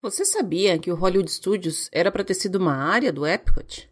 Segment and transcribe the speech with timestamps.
[0.00, 3.90] Você sabia que o Hollywood Studios era para ter sido uma área do Epcot?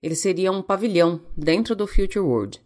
[0.00, 2.60] Ele seria um pavilhão dentro do Future World.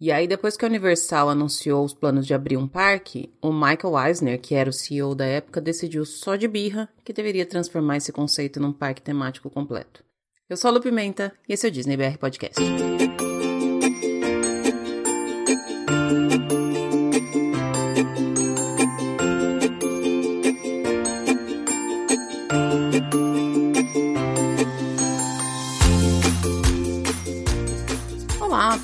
[0.00, 4.06] E aí, depois que a Universal anunciou os planos de abrir um parque, o Michael
[4.06, 8.12] Eisner, que era o CEO da época, decidiu só de birra que deveria transformar esse
[8.12, 10.04] conceito num parque temático completo.
[10.48, 12.62] Eu sou a Lu Pimenta e esse é o Disney BR Podcast.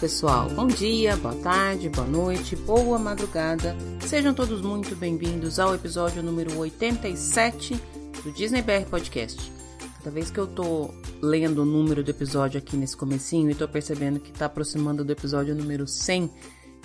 [0.03, 0.49] Pessoal.
[0.51, 3.77] Bom dia, boa tarde, boa noite, boa madrugada.
[4.01, 7.81] Sejam todos muito bem-vindos ao episódio número 87
[8.25, 9.53] do Disney BR Podcast.
[9.99, 13.69] Cada vez que eu tô lendo o número do episódio aqui nesse comecinho e tô
[13.69, 16.29] percebendo que tá aproximando do episódio número 100,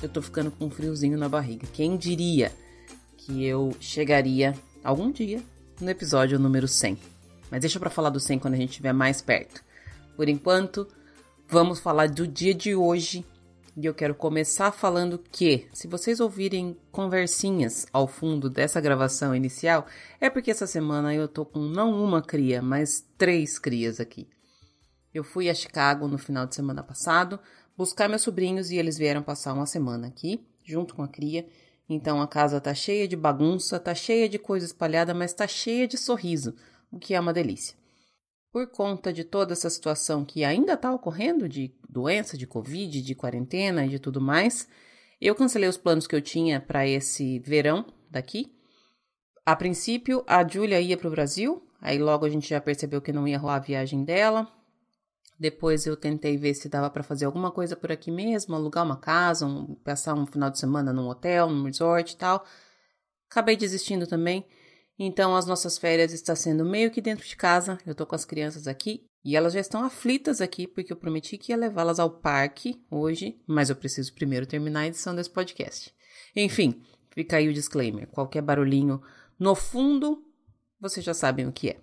[0.04, 1.66] eu tô ficando com um friozinho na barriga.
[1.74, 2.52] Quem diria
[3.18, 5.42] que eu chegaria algum dia
[5.82, 6.96] no episódio número 100?
[7.50, 9.64] Mas deixa para falar do 100 quando a gente estiver mais perto.
[10.16, 10.88] Por enquanto,
[11.50, 13.26] Vamos falar do dia de hoje
[13.78, 19.86] e eu quero começar falando que, se vocês ouvirem conversinhas ao fundo dessa gravação inicial,
[20.20, 24.28] é porque essa semana eu tô com não uma cria, mas três crias aqui.
[25.14, 27.40] Eu fui a Chicago no final de semana passado
[27.78, 31.48] buscar meus sobrinhos e eles vieram passar uma semana aqui, junto com a cria.
[31.88, 35.88] Então a casa tá cheia de bagunça, tá cheia de coisa espalhada, mas tá cheia
[35.88, 36.53] de sorriso,
[36.92, 37.77] o que é uma delícia
[38.52, 43.16] por conta de toda essa situação que ainda está ocorrendo de doença, de Covid, de
[43.16, 44.67] quarentena e de tudo mais,
[45.20, 48.56] eu cancelei os planos que eu tinha para esse verão daqui.
[49.45, 53.14] A princípio, a Júlia ia para o Brasil, aí logo a gente já percebeu que
[53.14, 54.48] não ia rolar a viagem dela.
[55.40, 58.98] Depois eu tentei ver se dava para fazer alguma coisa por aqui mesmo, alugar uma
[58.98, 62.44] casa, um, passar um final de semana num hotel, num resort e tal.
[63.30, 64.45] Acabei desistindo também.
[65.00, 67.78] Então as nossas férias estão sendo meio que dentro de casa.
[67.86, 71.38] Eu tô com as crianças aqui e elas já estão aflitas aqui porque eu prometi
[71.38, 75.94] que ia levá-las ao parque hoje, mas eu preciso primeiro terminar a edição desse podcast.
[76.35, 76.81] Enfim,
[77.12, 78.08] fica aí o disclaimer.
[78.08, 79.02] Qualquer barulhinho
[79.40, 80.24] no fundo,
[80.80, 81.81] vocês já sabem o que é.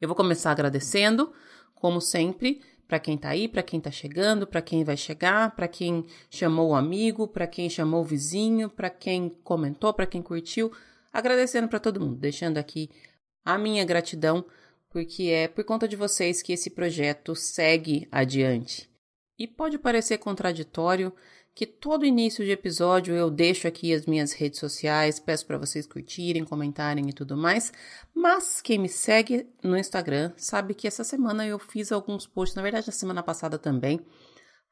[0.00, 1.32] Eu vou começar agradecendo,
[1.74, 5.66] como sempre, para quem tá aí, para quem tá chegando, para quem vai chegar, para
[5.66, 10.70] quem chamou o amigo, para quem chamou o vizinho, para quem comentou, para quem curtiu
[11.14, 12.90] agradecendo para todo mundo, deixando aqui
[13.44, 14.44] a minha gratidão,
[14.90, 18.90] porque é por conta de vocês que esse projeto segue adiante.
[19.38, 21.14] E pode parecer contraditório
[21.54, 25.86] que todo início de episódio eu deixo aqui as minhas redes sociais, peço para vocês
[25.86, 27.72] curtirem, comentarem e tudo mais,
[28.12, 32.62] mas quem me segue no Instagram sabe que essa semana eu fiz alguns posts, na
[32.62, 34.04] verdade na semana passada também,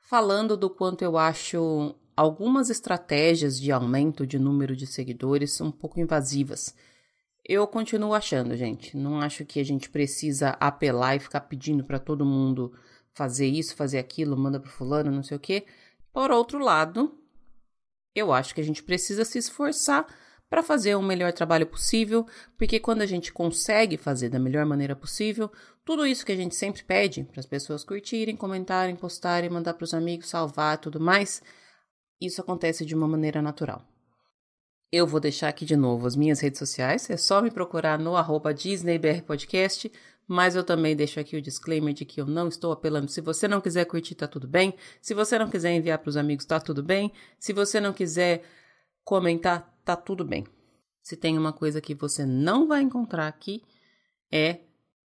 [0.01, 5.73] falando do quanto eu acho algumas estratégias de aumento de número de seguidores são um
[5.73, 6.75] pouco invasivas.
[7.45, 8.97] Eu continuo achando, gente.
[8.97, 12.73] Não acho que a gente precisa apelar e ficar pedindo para todo mundo
[13.15, 15.65] fazer isso, fazer aquilo, manda pro fulano, não sei o quê.
[16.13, 17.19] Por outro lado,
[18.15, 20.07] eu acho que a gente precisa se esforçar
[20.49, 22.27] para fazer o melhor trabalho possível,
[22.59, 25.51] porque quando a gente consegue fazer da melhor maneira possível,
[25.83, 29.85] tudo isso que a gente sempre pede para as pessoas curtirem, comentarem, postarem, mandar para
[29.85, 31.43] os amigos, salvar, tudo mais,
[32.25, 33.83] isso acontece de uma maneira natural.
[34.91, 38.15] Eu vou deixar aqui de novo as minhas redes sociais, é só me procurar no
[38.15, 39.91] arroba DisneyBRPodcast,
[40.29, 43.11] mas eu também deixo aqui o disclaimer de que eu não estou apelando.
[43.11, 44.75] Se você não quiser curtir, tá tudo bem.
[45.01, 47.11] Se você não quiser enviar para os amigos, tá tudo bem.
[47.39, 48.43] Se você não quiser
[49.05, 50.47] comentar, tá tudo bem.
[51.03, 53.63] Se tem uma coisa que você não vai encontrar aqui,
[54.31, 54.61] é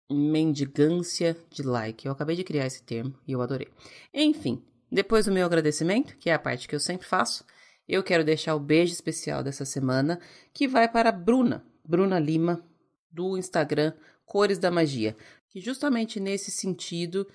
[0.10, 2.06] mendigância de like.
[2.06, 3.68] Eu acabei de criar esse termo e eu adorei.
[4.14, 7.46] Enfim, depois do meu agradecimento, que é a parte que eu sempre faço,
[7.88, 10.20] eu quero deixar o beijo especial dessa semana,
[10.54, 12.64] que vai para Bruna, Bruna Lima,
[13.10, 13.94] do Instagram
[14.26, 15.16] Cores da Magia,
[15.50, 17.28] que justamente nesse sentido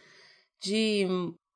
[0.61, 1.07] de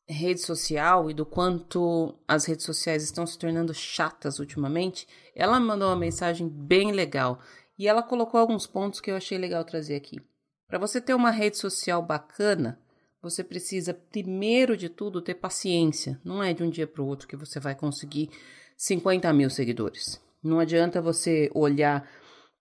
[0.06, 5.88] rede social e do quanto as redes sociais estão se tornando chatas ultimamente, ela mandou
[5.88, 7.40] uma mensagem bem legal
[7.78, 10.20] e ela colocou alguns pontos que eu achei legal trazer aqui.
[10.66, 12.78] Para você ter uma rede social bacana,
[13.22, 16.20] você precisa, primeiro de tudo, ter paciência.
[16.24, 18.30] Não é de um dia para o outro que você vai conseguir
[18.76, 20.20] 50 mil seguidores.
[20.42, 22.08] Não adianta você olhar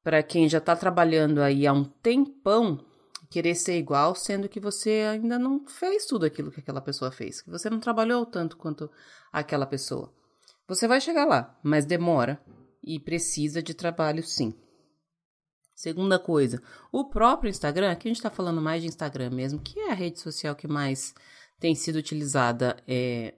[0.03, 2.83] para quem já está trabalhando aí há um tempão
[3.29, 7.41] querer ser igual, sendo que você ainda não fez tudo aquilo que aquela pessoa fez,
[7.41, 8.89] que você não trabalhou tanto quanto
[9.31, 10.11] aquela pessoa.
[10.67, 12.41] Você vai chegar lá, mas demora
[12.83, 14.53] e precisa de trabalho sim.
[15.79, 16.61] Segunda coisa,
[16.91, 19.93] o próprio Instagram, aqui a gente está falando mais de Instagram mesmo, que é a
[19.93, 21.15] rede social que mais
[21.57, 23.33] tem sido utilizada é,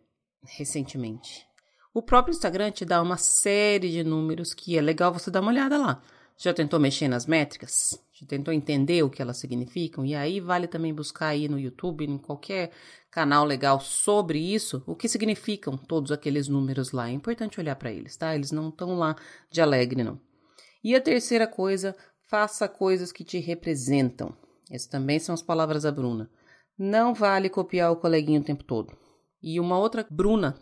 [0.58, 1.46] recentemente.
[1.94, 5.52] O próprio Instagram te dá uma série de números que é legal você dar uma
[5.52, 6.02] olhada lá.
[6.36, 8.02] Já tentou mexer nas métricas?
[8.12, 10.04] Já tentou entender o que elas significam?
[10.04, 12.72] E aí vale também buscar aí no YouTube, em qualquer
[13.12, 17.08] canal legal sobre isso, o que significam todos aqueles números lá.
[17.08, 18.34] É importante olhar para eles, tá?
[18.34, 19.16] Eles não estão lá
[19.52, 20.20] de alegre, não.
[20.84, 21.96] E a terceira coisa,
[22.32, 24.34] faça coisas que te representam.
[24.70, 26.32] Essas também são as palavras da Bruna.
[26.80, 28.98] Não vale copiar o coleguinha o tempo todo.
[29.44, 30.56] E uma outra Bruna,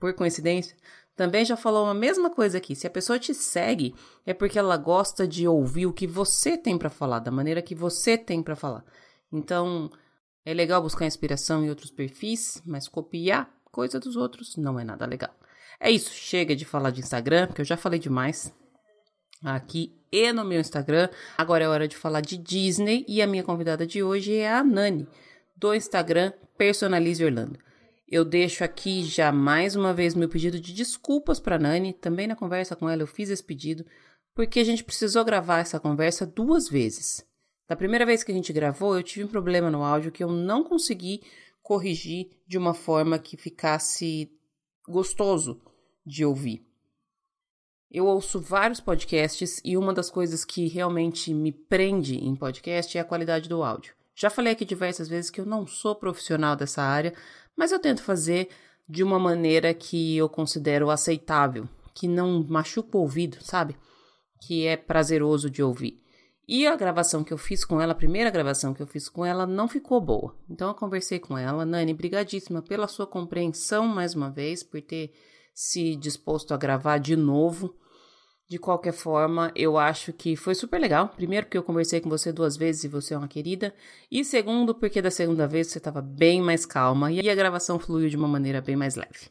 [0.00, 0.76] por coincidência,
[1.14, 2.74] também já falou a mesma coisa aqui.
[2.74, 3.94] Se a pessoa te segue,
[4.26, 7.74] é porque ela gosta de ouvir o que você tem para falar, da maneira que
[7.74, 8.84] você tem para falar.
[9.30, 9.92] Então,
[10.44, 15.06] é legal buscar inspiração em outros perfis, mas copiar coisa dos outros não é nada
[15.06, 15.32] legal.
[15.78, 18.52] É isso, chega de falar de Instagram, porque eu já falei demais
[19.42, 21.08] aqui e no meu Instagram.
[21.36, 24.62] Agora é hora de falar de Disney e a minha convidada de hoje é a
[24.62, 25.08] Nani,
[25.56, 27.58] do Instagram Personalize Orlando.
[28.06, 31.94] Eu deixo aqui já mais uma vez meu pedido de desculpas para Nani.
[31.94, 33.86] Também na conversa com ela eu fiz esse pedido,
[34.34, 37.24] porque a gente precisou gravar essa conversa duas vezes.
[37.66, 40.30] Da primeira vez que a gente gravou, eu tive um problema no áudio que eu
[40.30, 41.22] não consegui
[41.62, 44.30] corrigir de uma forma que ficasse
[44.86, 45.62] gostoso
[46.04, 46.66] de ouvir.
[47.94, 53.02] Eu ouço vários podcasts e uma das coisas que realmente me prende em podcast é
[53.02, 53.92] a qualidade do áudio.
[54.14, 57.12] Já falei aqui diversas vezes que eu não sou profissional dessa área,
[57.54, 58.48] mas eu tento fazer
[58.88, 63.76] de uma maneira que eu considero aceitável, que não machuca o ouvido, sabe?
[64.40, 66.02] Que é prazeroso de ouvir.
[66.48, 69.22] E a gravação que eu fiz com ela, a primeira gravação que eu fiz com
[69.22, 70.34] ela, não ficou boa.
[70.48, 75.12] Então eu conversei com ela, Nani, brigadíssima pela sua compreensão mais uma vez, por ter
[75.54, 77.76] se disposto a gravar de novo.
[78.52, 81.08] De qualquer forma, eu acho que foi super legal.
[81.08, 83.74] Primeiro, porque eu conversei com você duas vezes e você é uma querida.
[84.10, 88.10] E segundo, porque da segunda vez você estava bem mais calma e a gravação fluiu
[88.10, 89.30] de uma maneira bem mais leve.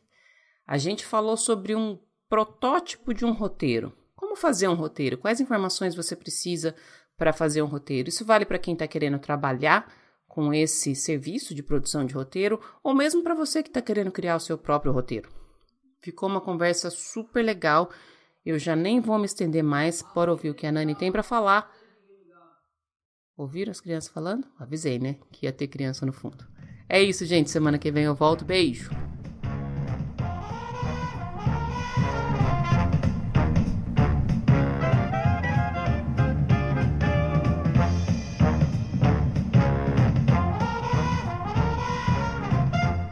[0.65, 3.93] A gente falou sobre um protótipo de um roteiro.
[4.15, 5.19] Como fazer um roteiro?
[5.19, 6.75] Quais informações você precisa
[7.15, 8.09] para fazer um roteiro?
[8.09, 9.93] Isso vale para quem está querendo trabalhar
[10.27, 14.37] com esse serviço de produção de roteiro ou mesmo para você que está querendo criar
[14.37, 15.29] o seu próprio roteiro.
[16.01, 17.91] Ficou uma conversa super legal
[18.45, 21.21] eu já nem vou me estender mais para ouvir o que a Nani tem para
[21.21, 21.71] falar.
[23.37, 24.47] Ouviram as crianças falando?
[24.59, 25.17] Avisei, né?
[25.31, 26.45] Que ia ter criança no fundo.
[26.89, 27.51] É isso, gente.
[27.51, 28.43] Semana que vem eu volto.
[28.43, 28.89] Beijo.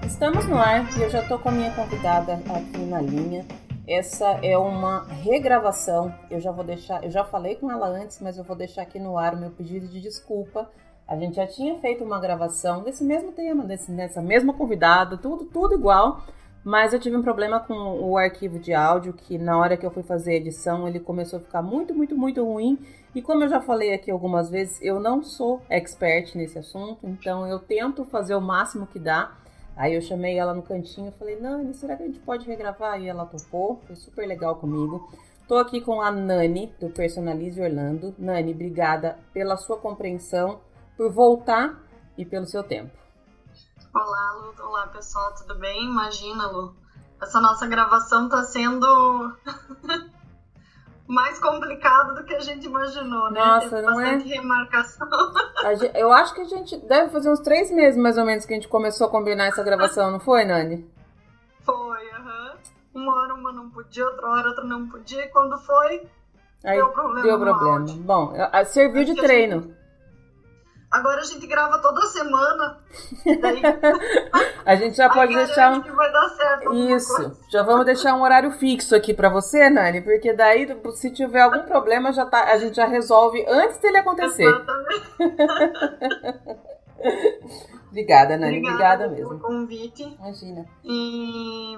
[0.05, 3.45] Estamos no ar e eu já tô com a minha convidada aqui na linha.
[3.89, 6.13] Essa é uma regravação.
[6.29, 8.99] Eu já vou deixar, eu já falei com ela antes, mas eu vou deixar aqui
[8.99, 10.69] no ar o meu pedido de desculpa.
[11.07, 15.45] A gente já tinha feito uma gravação desse mesmo tema, desse, nessa mesma convidada, tudo,
[15.45, 16.23] tudo igual.
[16.63, 19.89] Mas eu tive um problema com o arquivo de áudio que na hora que eu
[19.89, 22.77] fui fazer a edição ele começou a ficar muito, muito, muito ruim.
[23.15, 27.47] E como eu já falei aqui algumas vezes, eu não sou expert nesse assunto, então
[27.47, 29.31] eu tento fazer o máximo que dá.
[29.79, 32.99] Aí eu chamei ela no cantinho falei, Nani, será que a gente pode regravar?
[33.01, 35.09] E ela topou, foi super legal comigo.
[35.47, 38.13] Tô aqui com a Nani, do Personalize Orlando.
[38.19, 40.59] Nani, obrigada pela sua compreensão,
[40.97, 41.81] por voltar
[42.17, 42.91] e pelo seu tempo.
[43.95, 44.65] Olá, Lu.
[44.67, 45.85] Olá, pessoal, tudo bem?
[45.85, 46.75] Imagina, Lu.
[47.21, 49.33] Essa nossa gravação tá sendo
[51.09, 53.39] mais complicado do que a gente imaginou, né?
[53.39, 54.11] Nossa, Teve não é?
[54.11, 54.35] bastante é?
[54.35, 55.07] remarcação.
[55.75, 58.53] Gente, eu acho que a gente deve fazer uns três meses, mais ou menos, que
[58.53, 60.89] a gente começou a combinar essa gravação, não foi, Nani?
[61.65, 62.53] Foi, aham.
[62.93, 63.01] Uhum.
[63.01, 66.07] Uma hora uma não podia, outra hora outra não podia, e quando foi,
[66.63, 67.21] Aí, deu problema.
[67.21, 67.85] Deu problema.
[68.03, 68.33] Bom,
[68.65, 69.75] serviu de treino.
[70.91, 72.79] Agora a gente grava toda semana.
[73.39, 73.61] Daí...
[74.65, 75.81] a gente já pode deixar um.
[75.81, 77.37] Que vai dar certo Isso.
[77.49, 81.61] Já vamos deixar um horário fixo aqui para você, Nani, porque daí se tiver algum
[81.63, 84.45] problema já tá, a gente já resolve antes dele acontecer.
[84.45, 85.19] Exatamente.
[87.89, 88.57] Obrigada, Nani.
[88.57, 89.29] Obrigada, Obrigada mesmo.
[89.29, 90.17] Pelo convite.
[90.19, 90.65] Imagina.
[90.83, 91.77] E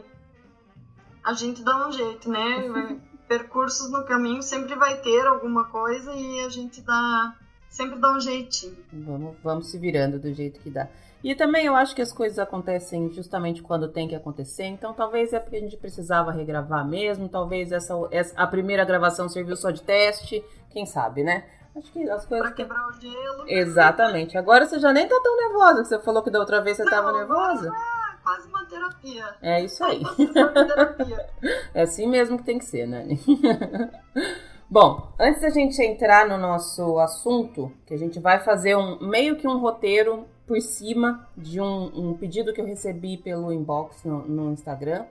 [1.23, 2.99] a gente dá um jeito, né?
[3.27, 7.35] Percursos no caminho sempre vai ter alguma coisa e a gente dá
[7.71, 8.77] sempre dá um jeitinho.
[8.93, 10.87] Vamos, vamos se virando do jeito que dá.
[11.23, 15.33] E também eu acho que as coisas acontecem justamente quando tem que acontecer, então talvez
[15.33, 19.69] é porque a gente precisava regravar mesmo, talvez essa, essa a primeira gravação serviu só
[19.69, 21.45] de teste, quem sabe, né?
[21.75, 22.47] Acho que as coisas.
[22.47, 23.45] Pra quebrar o gelo.
[23.47, 24.37] Exatamente.
[24.37, 26.83] Agora você já nem tá tão nervosa, que você falou que da outra vez você
[26.83, 27.69] Não, tava nervosa.
[27.69, 29.25] É quase uma terapia.
[29.41, 30.01] É isso aí.
[31.73, 33.19] é assim mesmo que tem que ser, Nani.
[34.71, 39.35] Bom, antes da gente entrar no nosso assunto, que a gente vai fazer um meio
[39.35, 44.25] que um roteiro por cima de um, um pedido que eu recebi pelo inbox no,
[44.25, 45.03] no Instagram.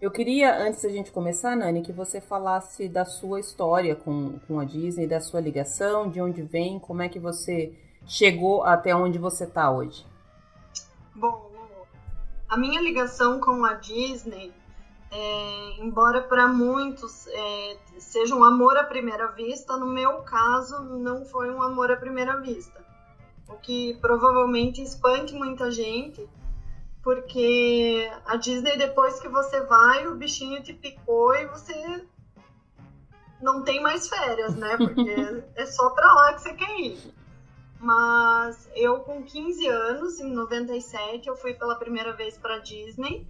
[0.00, 4.58] Eu queria, antes da gente começar, Nani, que você falasse da sua história com, com
[4.58, 7.74] a Disney, da sua ligação, de onde vem, como é que você
[8.06, 10.02] chegou até onde você está hoje.
[11.14, 11.50] Bom,
[12.48, 14.50] a minha ligação com a Disney,
[15.16, 21.24] é, embora para muitos é, seja um amor à primeira vista, no meu caso não
[21.24, 22.84] foi um amor à primeira vista.
[23.48, 26.28] O que provavelmente espante muita gente,
[27.00, 32.04] porque a Disney, depois que você vai, o bichinho te picou e você
[33.40, 34.76] não tem mais férias, né?
[34.76, 35.14] Porque
[35.54, 37.14] é só pra lá que você quer ir.
[37.78, 43.24] Mas eu, com 15 anos, em 97, eu fui pela primeira vez para Disney.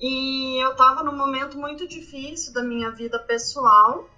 [0.00, 4.08] E eu estava num momento muito difícil da minha vida pessoal.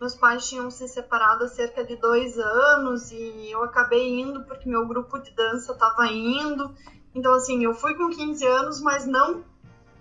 [0.00, 4.68] Meus pais tinham se separado há cerca de dois anos e eu acabei indo porque
[4.68, 6.74] meu grupo de dança estava indo.
[7.14, 9.44] Então, assim, eu fui com 15 anos, mas não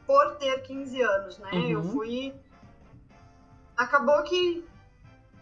[0.05, 1.51] por ter 15 anos, né?
[1.53, 1.69] Uhum.
[1.69, 2.33] Eu fui.
[3.75, 4.65] Acabou que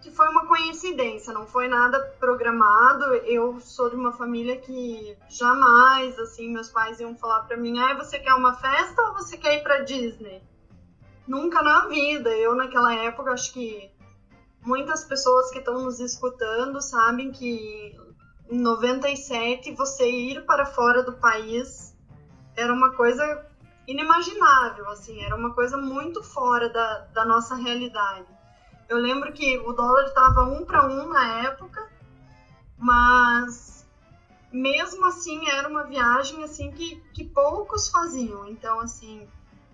[0.01, 3.06] que foi uma coincidência, não foi nada programado.
[3.16, 7.96] Eu sou de uma família que jamais, assim, meus pais iam falar para mim: "Ah,
[7.96, 10.42] você quer uma festa ou você quer ir para Disney?"
[11.27, 12.30] Nunca na vida.
[12.30, 13.92] Eu naquela época acho que
[14.62, 17.96] muitas pessoas que estão nos escutando sabem que
[18.50, 21.96] em 97 você ir para fora do país
[22.56, 23.46] era uma coisa
[23.88, 28.37] inimaginável, assim, era uma coisa muito fora da, da nossa realidade.
[28.89, 31.89] Eu lembro que o dólar estava um para um na época,
[32.77, 33.86] mas
[34.51, 38.48] mesmo assim era uma viagem assim que, que poucos faziam.
[38.48, 39.27] Então, assim,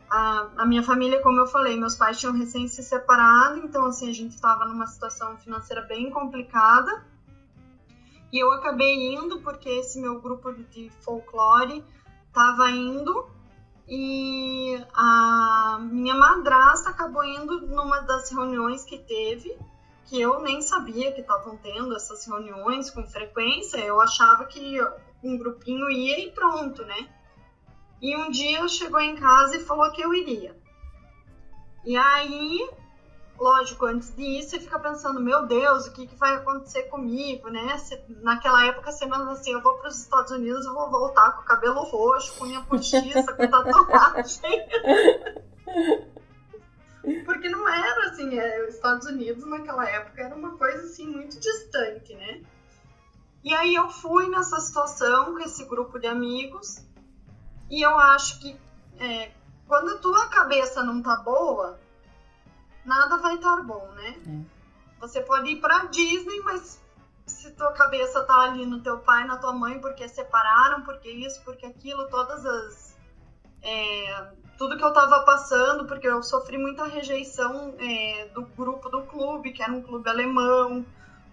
[0.10, 4.10] a, a minha família, como eu falei, meus pais tinham recém se separado, então assim,
[4.10, 7.06] a gente estava numa situação financeira bem complicada.
[8.32, 11.86] E eu acabei indo porque esse meu grupo de folclore
[12.28, 13.28] estava indo
[13.88, 19.58] e a minha madrasta acabou indo numa das reuniões que teve,
[20.06, 24.80] que eu nem sabia que estavam tendo essas reuniões com frequência, eu achava que
[25.24, 27.08] um grupinho ia e pronto, né?
[28.02, 30.56] E um dia chegou em casa e falou que eu iria.
[31.86, 32.70] E aí
[33.44, 37.78] lógico, antes disso você fica pensando, meu Deus, o que, que vai acontecer comigo, né?
[37.78, 41.34] Se, naquela época você pensa assim, eu vou para os Estados Unidos, eu vou voltar
[41.34, 44.66] com o cabelo roxo, com minha postiça, com tatuagem.
[47.26, 51.38] Porque não era assim, é, os Estados Unidos naquela época era uma coisa assim muito
[51.38, 52.42] distante, né?
[53.44, 56.82] E aí eu fui nessa situação com esse grupo de amigos
[57.70, 58.58] e eu acho que
[58.98, 59.32] é,
[59.68, 61.78] quando a tua cabeça não tá boa,
[63.36, 64.22] estar bom, né?
[64.28, 65.00] É.
[65.00, 66.82] Você pode ir pra Disney, mas
[67.26, 71.42] se tua cabeça tá ali no teu pai, na tua mãe, porque separaram, porque isso,
[71.44, 72.98] porque aquilo, todas as.
[73.62, 79.04] É, tudo que eu tava passando, porque eu sofri muita rejeição é, do grupo do
[79.04, 80.86] clube, que era um clube alemão,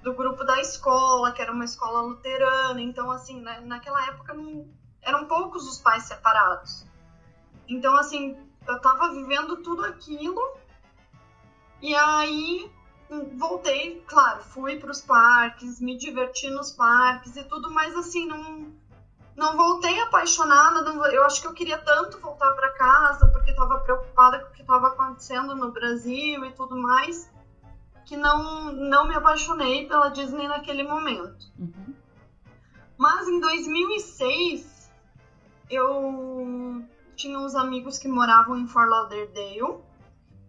[0.03, 2.81] do grupo da escola, que era uma escola luterana.
[2.81, 4.67] Então, assim, na, naquela época não,
[5.03, 6.87] eram poucos os pais separados.
[7.69, 10.60] Então, assim, eu tava vivendo tudo aquilo
[11.83, 12.71] e aí
[13.37, 18.73] voltei, claro, fui para os parques, me diverti nos parques e tudo, mas assim, não,
[19.37, 20.83] não voltei apaixonada.
[20.83, 24.53] Não, eu acho que eu queria tanto voltar para casa porque estava preocupada com o
[24.53, 27.31] que estava acontecendo no Brasil e tudo mais,
[28.05, 31.47] que não, não me apaixonei pela Disney naquele momento.
[31.59, 31.95] Uhum.
[32.97, 34.91] Mas em 2006,
[35.71, 36.85] eu
[37.17, 39.90] tinha uns amigos que moravam em Fort Lauderdale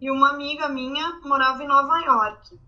[0.02, 2.60] e uma amiga minha morava em Nova York.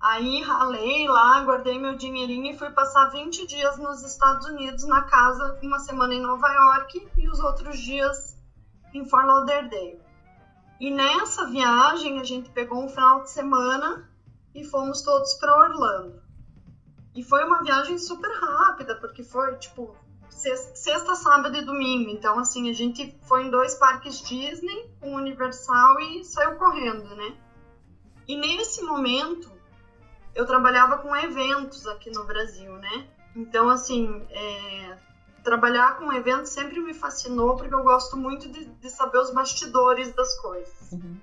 [0.00, 5.02] Aí ralei lá, guardei meu dinheirinho e fui passar 20 dias nos Estados Unidos na
[5.02, 8.38] casa, uma semana em Nova York e os outros dias
[8.94, 10.00] em Fort Lauderdale.
[10.80, 14.10] E nessa viagem a gente pegou um final de semana
[14.54, 16.22] e fomos todos para Orlando.
[17.14, 19.94] E foi uma viagem super rápida, porque foi tipo
[20.30, 22.10] sexta, sábado e domingo.
[22.10, 27.36] Então, assim, a gente foi em dois parques Disney, um Universal e saiu correndo, né?
[28.26, 29.50] E nesse momento,
[30.34, 33.08] eu trabalhava com eventos aqui no Brasil, né?
[33.34, 34.96] Então, assim, é,
[35.42, 40.14] trabalhar com eventos sempre me fascinou, porque eu gosto muito de, de saber os bastidores
[40.14, 40.92] das coisas.
[40.92, 41.18] Uhum.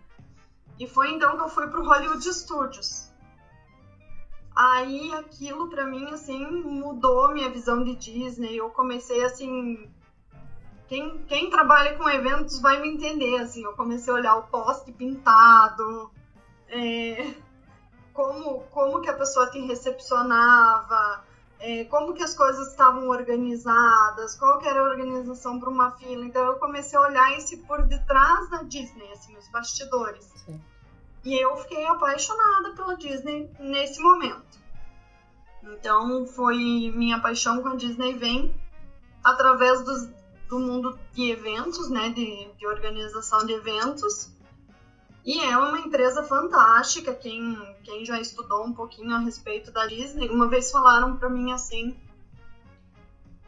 [0.79, 3.06] E foi então que eu fui para o Hollywood Studios.
[4.57, 8.57] Aí aquilo para mim assim mudou minha visão de Disney.
[8.57, 9.87] Eu comecei assim,
[10.87, 13.63] quem, quem trabalha com eventos vai me entender assim.
[13.63, 16.09] Eu comecei a olhar o poste pintado,
[16.69, 17.35] é,
[18.11, 21.23] como como que a pessoa te recepcionava,
[21.59, 26.25] é, como que as coisas estavam organizadas, qual que era a organização para uma fila.
[26.25, 30.25] Então eu comecei a olhar esse por detrás da Disney, assim, os bastidores.
[30.47, 30.59] Sim.
[31.27, 34.57] E eu fiquei apaixonada pela Disney nesse momento.
[35.61, 36.55] Então foi
[36.95, 38.55] minha paixão com a Disney vem
[39.21, 40.07] através dos,
[40.47, 44.31] do mundo de eventos, né, de, de organização de eventos.
[45.25, 47.13] E é uma empresa fantástica.
[47.13, 51.51] Quem, quem já estudou um pouquinho a respeito da Disney, uma vez falaram para mim
[51.51, 51.99] assim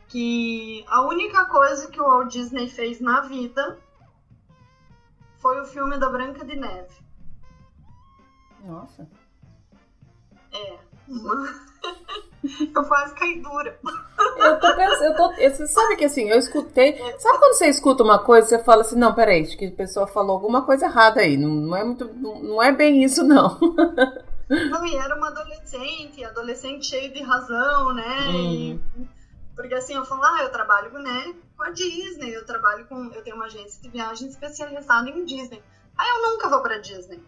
[0.10, 3.80] que a única coisa que o Walt Disney fez na vida
[5.38, 7.09] foi o filme da Branca de Neve.
[8.66, 9.08] Nossa.
[10.52, 10.78] É.
[12.76, 13.80] eu quase caí dura.
[14.38, 16.98] Eu tô pensando, eu tô, você sabe que assim, eu escutei.
[17.20, 20.08] Sabe quando você escuta uma coisa você fala assim, não, peraí, acho que a pessoa
[20.08, 21.38] falou alguma coisa errada aí.
[21.38, 22.14] Não, não é muito.
[22.14, 23.58] Não, não é bem isso, não.
[24.50, 28.30] Não, e era uma adolescente, adolescente cheio de razão, né?
[28.30, 28.80] Hum.
[28.98, 29.08] E,
[29.56, 33.12] porque assim, eu falo, ah, eu trabalho né, com a Disney, eu trabalho com.
[33.14, 35.62] Eu tenho uma agência de viagem especializada em Disney.
[35.96, 37.22] Aí eu nunca vou pra Disney.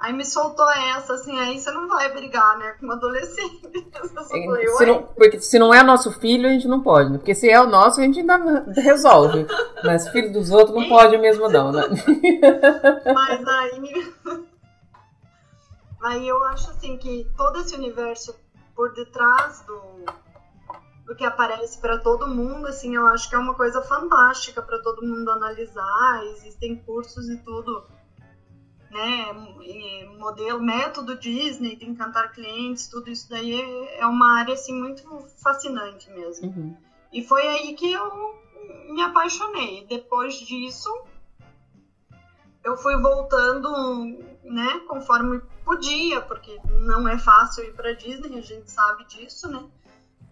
[0.00, 3.68] Aí me soltou essa, assim, aí você não vai brigar, né, com uma adolescente.
[4.28, 7.18] Falei, se não, porque se não é nosso filho, a gente não pode, né?
[7.18, 9.44] Porque se é o nosso, a gente ainda resolve.
[9.82, 11.82] Mas filho dos outros não pode mesmo, não, né?
[13.12, 14.14] Mas aí.
[16.00, 18.36] Aí eu acho assim que todo esse universo
[18.76, 19.80] por detrás do,
[21.06, 24.78] do que aparece para todo mundo, assim, eu acho que é uma coisa fantástica para
[24.80, 26.24] todo mundo analisar.
[26.36, 27.97] Existem cursos e tudo
[28.98, 29.32] né,
[30.18, 35.02] modelo, método Disney de encantar clientes, tudo isso daí é, é uma área assim muito
[35.42, 36.48] fascinante mesmo.
[36.48, 36.76] Uhum.
[37.12, 38.34] E foi aí que eu
[38.90, 39.86] me apaixonei.
[39.86, 40.90] Depois disso,
[42.64, 43.70] eu fui voltando,
[44.42, 49.64] né, conforme podia, porque não é fácil ir para Disney, a gente sabe disso, né?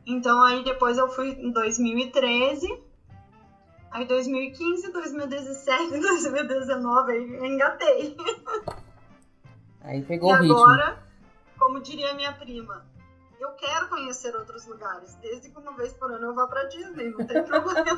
[0.04, 2.85] Então aí depois eu fui em 2013
[3.96, 8.14] Aí 2015, 2017, 2019, aí engatei.
[9.80, 10.58] Aí pegou e o ritmo.
[10.58, 11.02] agora,
[11.58, 12.84] como diria minha prima,
[13.40, 17.08] eu quero conhecer outros lugares, desde que uma vez por ano eu vá pra Disney,
[17.08, 17.94] não tem problema.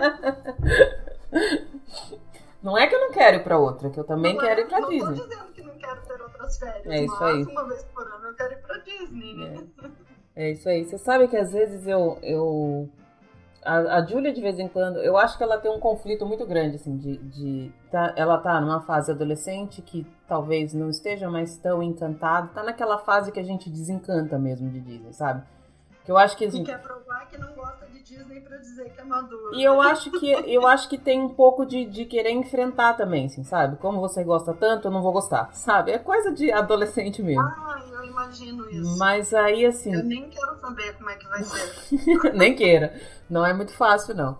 [2.62, 4.60] Não é que eu não quero ir pra outra, que eu também não é, quero
[4.60, 5.10] é, ir pra não Disney.
[5.10, 7.42] Não tô dizendo que não quero ter outras férias, é isso mas aí.
[7.44, 9.66] uma vez por ano eu quero ir pra Disney, né?
[10.34, 10.84] É, é isso aí.
[10.84, 12.90] Você sabe que às vezes eu, eu
[13.64, 16.46] a, a Julia, de vez em quando, eu acho que ela tem um conflito muito
[16.46, 17.16] grande, assim, de.
[17.18, 22.48] de tá, ela tá numa fase adolescente que talvez não esteja mais tão encantada.
[22.48, 25.42] Tá naquela fase que a gente desencanta mesmo de Disney, sabe?
[26.04, 26.46] Que eu acho que.
[26.46, 29.54] Assim, quer provar que não gosta de Disney pra dizer que é maduro.
[29.54, 33.26] E eu acho que, eu acho que tem um pouco de, de querer enfrentar também,
[33.26, 33.76] assim, sabe?
[33.76, 35.90] Como você gosta tanto, eu não vou gostar, sabe?
[35.90, 37.42] É coisa de adolescente mesmo.
[37.42, 38.98] Ah, eu imagino isso.
[38.98, 39.92] Mas aí, assim.
[39.92, 42.32] Eu nem quero saber como é que vai ser.
[42.34, 42.94] nem queira.
[43.28, 44.38] Não é muito fácil, não.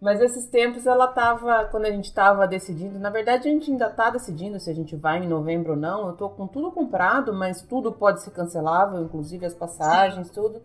[0.00, 3.88] Mas esses tempos ela tava, quando a gente tava decidindo, na verdade a gente ainda
[3.88, 6.08] tá decidindo se a gente vai em novembro ou não.
[6.08, 10.34] Eu tô com tudo comprado, mas tudo pode ser cancelável, inclusive as passagens, Sim.
[10.34, 10.62] tudo.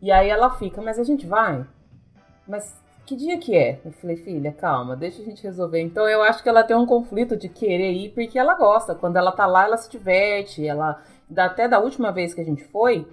[0.00, 1.64] E aí ela fica, mas a gente vai?
[2.48, 2.74] Mas
[3.06, 3.80] que dia que é?
[3.84, 5.80] Eu falei, filha, calma, deixa a gente resolver.
[5.80, 8.94] Então eu acho que ela tem um conflito de querer ir porque ela gosta.
[8.94, 10.66] Quando ela tá lá, ela se diverte.
[10.66, 11.02] Ela,
[11.36, 13.06] até da última vez que a gente foi,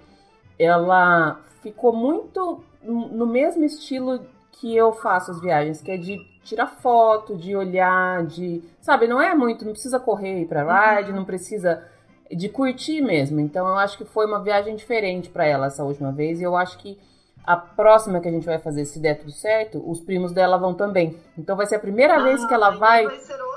[0.62, 4.20] ela ficou muito no mesmo estilo
[4.52, 8.62] que eu faço as viagens, que é de tirar foto, de olhar, de.
[8.80, 11.16] Sabe, não é muito, não precisa correr ir pra ride, uhum.
[11.16, 11.84] não precisa.
[12.30, 13.40] de curtir mesmo.
[13.40, 16.56] Então eu acho que foi uma viagem diferente para ela essa última vez e eu
[16.56, 16.98] acho que
[17.44, 20.74] a próxima que a gente vai fazer, se der tudo certo, os primos dela vão
[20.74, 21.16] também.
[21.36, 23.04] Então vai ser a primeira ah, vez que ela vai.
[23.04, 23.51] Vai ser.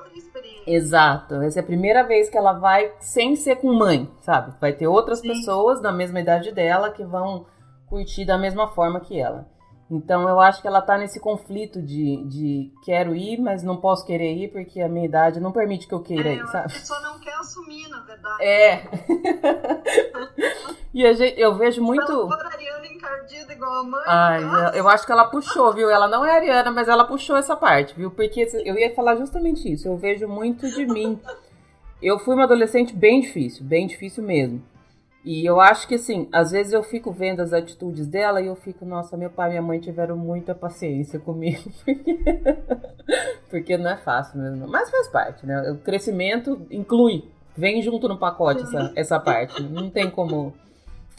[0.68, 4.54] Exato, vai ser a primeira vez que ela vai sem ser com mãe, sabe?
[4.60, 5.28] Vai ter outras Sim.
[5.28, 7.46] pessoas da mesma idade dela que vão
[7.88, 9.48] curtir da mesma forma que ela.
[9.90, 14.04] Então eu acho que ela tá nesse conflito de, de quero ir, mas não posso
[14.04, 16.66] querer ir porque a minha idade não permite que eu queira é, ir, sabe?
[16.66, 18.44] A pessoa não quer assumir, na verdade.
[18.44, 18.84] É.
[20.92, 22.12] e a gente, eu vejo muito.
[22.12, 24.04] Ela Ariana encardida igual a mãe.
[24.08, 25.88] Ai, eu, eu acho que ela puxou, viu?
[25.88, 28.10] Ela não é Ariana, mas ela puxou essa parte, viu?
[28.10, 29.88] Porque eu ia falar justamente isso.
[29.88, 31.20] Eu vejo muito de mim.
[32.02, 34.64] Eu fui uma adolescente bem difícil, bem difícil mesmo.
[35.26, 38.56] E eu acho que, assim, às vezes eu fico vendo as atitudes dela e eu
[38.56, 41.64] fico, nossa, meu pai e minha mãe tiveram muita paciência comigo.
[41.84, 42.20] Porque,
[43.50, 44.68] porque não é fácil mesmo.
[44.68, 45.72] Mas faz parte, né?
[45.72, 49.64] O crescimento inclui, vem junto no pacote essa, essa parte.
[49.64, 50.54] Não tem como,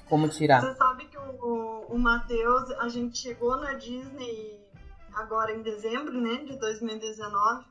[0.08, 0.60] como tirar.
[0.60, 4.56] Você sabe que o, o Matheus, a gente chegou na Disney
[5.16, 7.64] agora em dezembro, né, de 2019.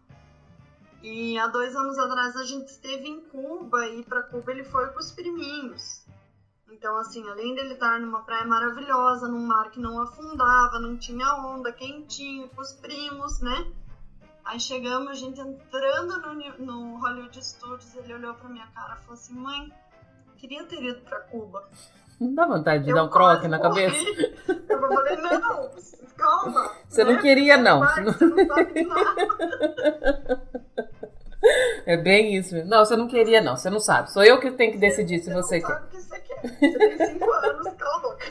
[1.01, 4.87] E há dois anos atrás a gente esteve em Cuba e para Cuba ele foi
[4.87, 6.04] com os priminhos.
[6.77, 11.33] Então, assim, além dele estar numa praia maravilhosa, num mar que não afundava, não tinha
[11.35, 13.65] onda, quentinho, com os primos, né?
[14.43, 19.03] Aí chegamos, a gente entrando no, no Hollywood Studios, ele olhou pra minha cara e
[19.03, 19.71] falou assim: mãe,
[20.35, 21.63] queria ter ido pra Cuba.
[22.19, 23.97] Não dá vontade de eu dar um croque na cabeça?
[24.67, 25.71] Eu falei: não,
[26.17, 26.71] calma.
[26.89, 27.13] Você né?
[27.13, 27.79] não queria, não.
[27.79, 28.13] Você não
[28.47, 30.41] sabe nada.
[31.85, 32.55] É bem isso.
[32.65, 33.55] Não, você não queria, não.
[33.55, 34.11] Você não sabe.
[34.11, 35.67] Sou eu que tenho que decidir se você, quer.
[35.67, 36.41] Sabe o que você quer.
[36.41, 38.25] Você tem cinco anos, cala a boca.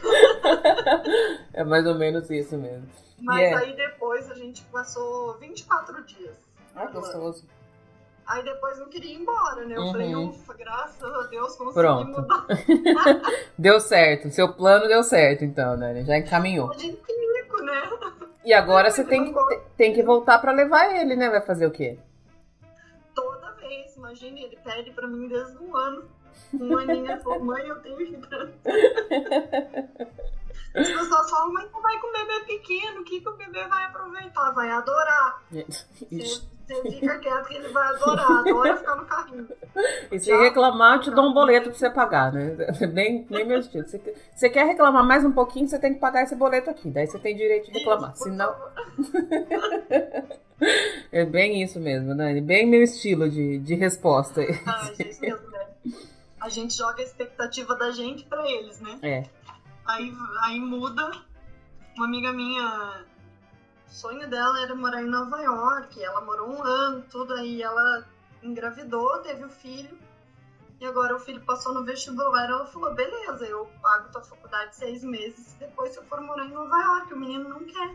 [1.52, 2.88] É mais ou menos isso mesmo.
[3.20, 3.64] Mas yeah.
[3.64, 6.36] aí depois a gente passou 24 dias.
[6.74, 7.44] Ah, gostoso.
[8.26, 9.76] Aí depois não queria ir embora, né?
[9.76, 9.92] Eu uhum.
[9.92, 12.22] falei, ufa, graças a Deus consegui Pronto.
[12.22, 12.46] mudar.
[13.58, 14.30] deu certo.
[14.30, 16.02] Seu plano deu certo, então, né?
[16.04, 16.70] Já encaminhou.
[16.70, 17.00] A gente
[17.34, 17.90] rico, né?
[18.44, 19.40] E agora você tem que,
[19.76, 21.28] tem que voltar para levar ele, né?
[21.30, 21.98] Vai fazer o quê?
[24.14, 26.04] Imagine, ele pede para mim desde um ano.
[26.52, 28.48] Um aninho, falou, mãe, eu tenho pra...
[30.76, 33.66] As pessoas falam, mas tu vai com o bebê pequeno, o que, que o bebê
[33.66, 34.52] vai aproveitar?
[34.52, 35.42] Vai adorar.
[36.66, 39.48] Você, fica quieto que ele vai adorar, adora ficar no carrinho.
[40.10, 42.56] E se reclamar, eu te dou um boleto pra você pagar, né?
[42.90, 43.86] Nem, nem meu estilo.
[43.86, 44.00] Você,
[44.34, 46.88] você quer reclamar mais um pouquinho, você tem que pagar esse boleto aqui.
[46.88, 48.16] Daí você tem direito de reclamar.
[48.16, 48.56] Senão.
[51.12, 52.40] é bem isso mesmo, Dani.
[52.40, 54.42] Bem meu estilo de, de resposta.
[54.66, 55.66] Ah, mesmo, né?
[56.40, 58.98] A gente joga a expectativa da gente pra eles, né?
[59.02, 59.22] É.
[59.86, 60.12] Aí,
[60.42, 61.10] aí muda.
[61.96, 63.04] Uma amiga minha,
[63.86, 66.02] o sonho dela era morar em Nova York.
[66.02, 67.34] Ela morou um ano, tudo.
[67.34, 68.06] Aí ela
[68.42, 69.96] engravidou, teve o filho.
[70.80, 72.48] E agora o filho passou no vestibular.
[72.48, 75.54] Ela falou: beleza, eu pago tua faculdade seis meses.
[75.58, 77.94] Depois, se eu for morar em Nova York, o menino não quer.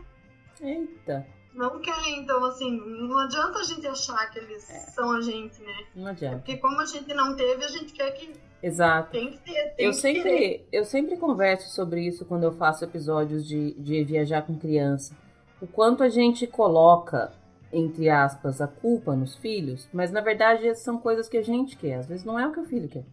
[0.60, 1.39] Eita.
[1.54, 4.90] Não quer, então, assim, não adianta a gente achar que eles é.
[4.90, 5.84] são a gente, né?
[5.94, 6.36] Não adianta.
[6.36, 8.32] Porque como a gente não teve, a gente quer que
[8.62, 9.10] Exato.
[9.10, 9.74] Tem que ter.
[9.74, 14.04] Tem eu, que sempre, eu sempre converso sobre isso quando eu faço episódios de, de
[14.04, 15.16] viajar com criança.
[15.60, 17.32] O quanto a gente coloca,
[17.72, 21.94] entre aspas, a culpa nos filhos, mas na verdade são coisas que a gente quer.
[21.94, 23.04] Às vezes não é o que o filho quer.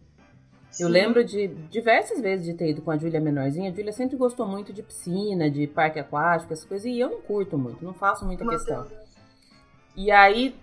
[0.70, 0.84] Sim.
[0.84, 3.70] Eu lembro de diversas vezes de ter ido com a Júlia menorzinha.
[3.70, 7.20] A Júlia sempre gostou muito de piscina, de parque aquático, essas coisas, e eu não
[7.20, 8.84] curto muito, não faço muita Meu questão.
[8.84, 9.08] Deus.
[9.96, 10.54] E aí,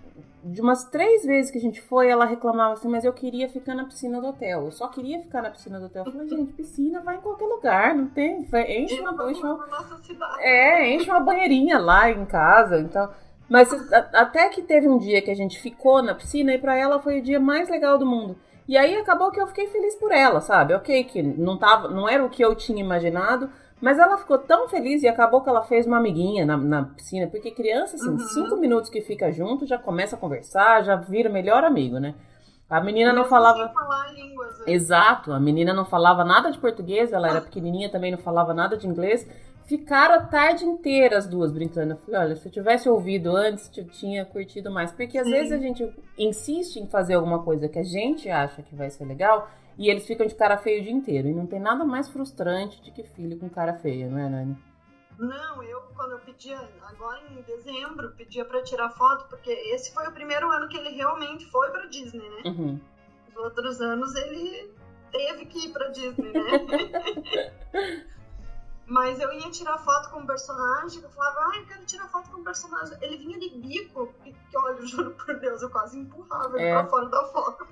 [0.44, 3.74] de umas três vezes que a gente foi, ela reclamava assim, mas eu queria ficar
[3.74, 4.66] na piscina do hotel.
[4.66, 6.06] Eu só queria ficar na piscina do hotel.
[6.06, 8.48] Eu falei, gente, piscina vai em qualquer lugar, não tem.
[8.70, 9.68] Enche uma, enche uma,
[10.40, 12.80] é, enche uma banheirinha lá em casa.
[12.80, 13.10] Então.
[13.50, 17.00] Mas até que teve um dia que a gente ficou na piscina e para ela
[17.00, 18.38] foi o dia mais legal do mundo.
[18.68, 20.74] E aí acabou que eu fiquei feliz por ela, sabe?
[20.74, 23.50] Ok, que não, tava, não era o que eu tinha imaginado,
[23.80, 27.28] mas ela ficou tão feliz e acabou que ela fez uma amiguinha na, na piscina,
[27.28, 28.20] porque criança, assim, uhum.
[28.20, 32.16] cinco minutos que fica junto, já começa a conversar, já vira melhor amigo, né?
[32.68, 33.72] A menina não falava.
[34.16, 34.68] Línguas?
[34.68, 38.76] Exato, a menina não falava nada de português, ela era pequenininha também, não falava nada
[38.76, 39.28] de inglês.
[39.66, 41.94] Ficaram a tarde inteira as duas brincando.
[41.94, 44.92] Eu falei, olha, se eu tivesse ouvido antes, eu tinha curtido mais.
[44.92, 45.32] Porque às Sim.
[45.32, 49.06] vezes a gente insiste em fazer alguma coisa que a gente acha que vai ser
[49.06, 51.28] legal e eles ficam de cara feia o dia inteiro.
[51.28, 54.58] E não tem nada mais frustrante de que filho com cara feia, não é, Nani?
[55.18, 60.06] Não, eu quando eu pedia, agora em dezembro, pedia para tirar foto, porque esse foi
[60.08, 62.44] o primeiro ano que ele realmente foi para Disney, né?
[62.46, 62.80] Uhum.
[63.30, 64.72] Os outros anos ele
[65.12, 68.06] teve que ir para Disney, né?
[68.88, 72.30] Mas eu ia tirar foto com o personagem, eu falava, ah, eu quero tirar foto
[72.30, 72.96] com o personagem.
[73.02, 76.74] Ele vinha de bico, que olha, juro por Deus, eu quase empurrava ele é.
[76.74, 77.68] pra fora da foto.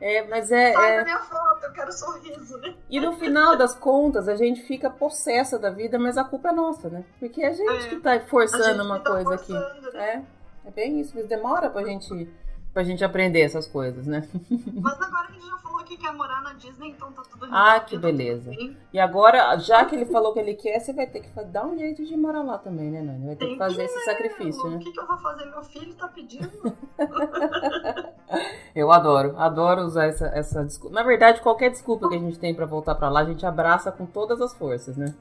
[0.00, 0.72] É, mas é.
[0.72, 0.98] Sai é...
[0.98, 2.74] da minha foto, eu quero sorriso, né?
[2.90, 6.52] E no final das contas, a gente fica possessa da vida, mas a culpa é
[6.52, 7.04] nossa, né?
[7.20, 7.88] Porque é a gente é.
[7.88, 9.96] que tá forçando uma tá coisa forçando, aqui.
[9.96, 10.26] Né?
[10.64, 12.28] É, é bem isso, mas demora pra gente,
[12.72, 14.26] pra gente aprender essas coisas, né?
[14.74, 17.78] Mas agora a gente já falou que quer morar na Disney, então tá tudo Ah,
[17.80, 18.50] que beleza.
[18.92, 21.76] E agora, já que ele falou que ele quer, você vai ter que dar um
[21.78, 23.26] jeito de morar lá também, né, Nani?
[23.26, 24.76] Vai ter Tem que fazer que, esse sacrifício, né?
[24.76, 25.44] O que, que eu vou fazer?
[25.46, 26.50] Meu filho tá pedindo.
[28.74, 30.94] eu adoro, adoro usar essa, essa desculpa.
[30.94, 33.92] Na verdade, qualquer desculpa que a gente tem para voltar para lá, a gente abraça
[33.92, 35.14] com todas as forças, né?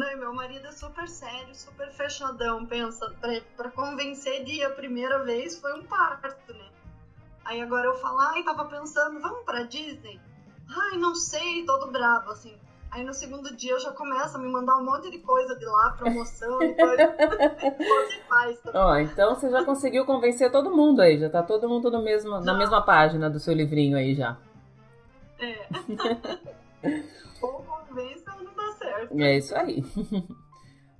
[0.00, 2.64] Não, meu marido é super sério, super fechadão.
[2.64, 6.64] Pensa, pra, pra convencer de ir a primeira vez foi um parto, né?
[7.44, 10.18] Aí agora eu falo, ai, tava pensando, vamos pra Disney?
[10.74, 12.56] Ai, não sei, todo bravo, assim.
[12.90, 15.66] Aí no segundo dia eu já começo a me mandar um monte de coisa de
[15.66, 17.14] lá, promoção e coisa.
[18.26, 22.02] faz Ó, então você já conseguiu convencer todo mundo aí, já tá todo mundo no
[22.02, 24.38] mesmo, na mesma página do seu livrinho aí já.
[25.38, 25.68] É.
[27.42, 28.49] ou convence ou não.
[29.18, 29.84] É isso aí.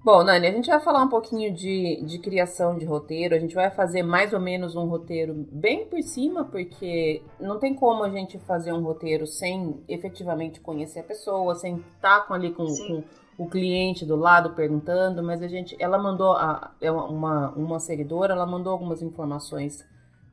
[0.02, 3.34] Bom, Nani, a gente vai falar um pouquinho de, de criação de roteiro.
[3.34, 7.74] A gente vai fazer mais ou menos um roteiro bem por cima, porque não tem
[7.74, 12.50] como a gente fazer um roteiro sem efetivamente conhecer a pessoa, sem estar com, ali
[12.50, 13.04] com, com
[13.36, 15.22] o cliente do lado perguntando.
[15.22, 19.84] Mas a gente, ela mandou, a, é uma, uma seguidora, ela mandou algumas informações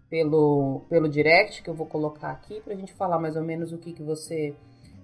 [0.10, 3.74] pelo, pelo direct, que eu vou colocar aqui, para a gente falar mais ou menos
[3.74, 4.56] o que, que você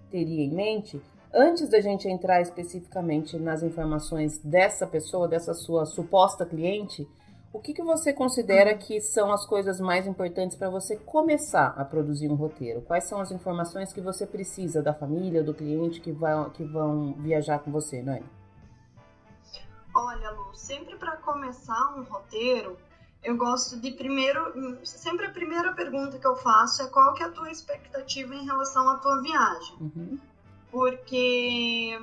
[0.09, 1.01] teria em mente.
[1.35, 7.09] Antes da gente entrar especificamente nas informações dessa pessoa, dessa sua suposta cliente,
[7.51, 11.83] o que, que você considera que são as coisas mais importantes para você começar a
[11.83, 12.81] produzir um roteiro?
[12.81, 17.13] Quais são as informações que você precisa da família, do cliente que, vai, que vão
[17.13, 18.29] viajar com você, Nani?
[19.95, 22.77] Olha, Lu, sempre para começar um roteiro,
[23.23, 27.25] eu gosto de primeiro, sempre a primeira pergunta que eu faço é qual que é
[27.25, 29.77] a tua expectativa em relação à tua viagem.
[29.81, 30.32] Uhum
[30.73, 32.01] porque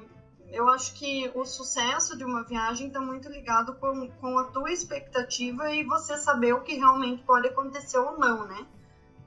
[0.52, 4.70] eu acho que o sucesso de uma viagem está muito ligado com, com a tua
[4.70, 8.64] expectativa e você saber o que realmente pode acontecer ou não, né?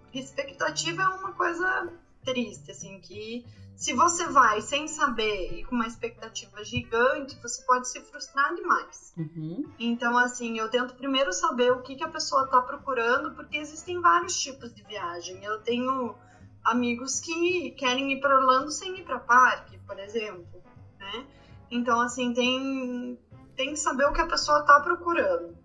[0.01, 1.91] Porque expectativa é uma coisa
[2.23, 7.89] triste, assim, que se você vai sem saber e com uma expectativa gigante, você pode
[7.89, 9.13] se frustrar demais.
[9.17, 9.69] Uhum.
[9.77, 13.99] Então, assim, eu tento primeiro saber o que, que a pessoa está procurando, porque existem
[13.99, 15.43] vários tipos de viagem.
[15.43, 16.15] Eu tenho
[16.63, 20.63] amigos que querem ir para Orlando sem ir para parque, por exemplo,
[20.99, 21.25] né?
[21.69, 23.19] Então, assim, tem,
[23.55, 25.57] tem que saber o que a pessoa está procurando.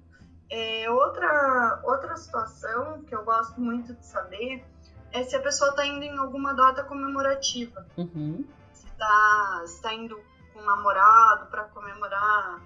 [0.50, 4.64] É, outra, outra situação que eu gosto muito de saber
[5.12, 7.86] é se a pessoa está indo em alguma data comemorativa.
[7.96, 8.46] Uhum.
[8.72, 10.18] Se está tá indo
[10.52, 12.60] com um namorado para comemorar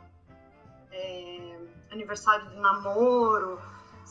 [0.92, 1.59] é,
[1.90, 3.61] aniversário de namoro,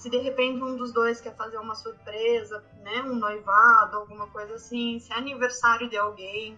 [0.01, 4.55] se de repente um dos dois quer fazer uma surpresa, né, um noivado, alguma coisa
[4.55, 6.57] assim, se é aniversário de alguém,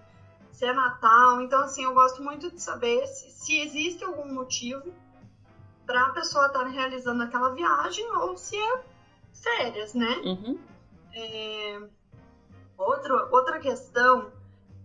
[0.50, 1.42] se é Natal.
[1.42, 4.94] Então, assim, eu gosto muito de saber se, se existe algum motivo
[5.86, 8.82] para a pessoa estar tá realizando aquela viagem ou se é
[9.34, 10.22] férias, né?
[10.24, 10.58] Uhum.
[11.14, 11.82] É,
[12.78, 14.32] outro, outra questão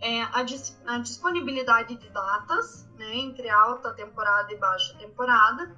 [0.00, 5.76] é a, dis, a disponibilidade de datas, né, entre alta temporada e baixa temporada,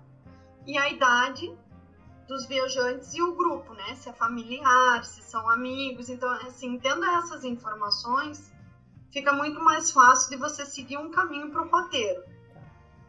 [0.66, 1.54] e a idade
[2.30, 3.96] dos viajantes e o grupo, né?
[3.96, 6.08] Se é familiar, se são amigos.
[6.08, 8.52] Então, assim, tendo essas informações,
[9.12, 12.22] fica muito mais fácil de você seguir um caminho para o roteiro.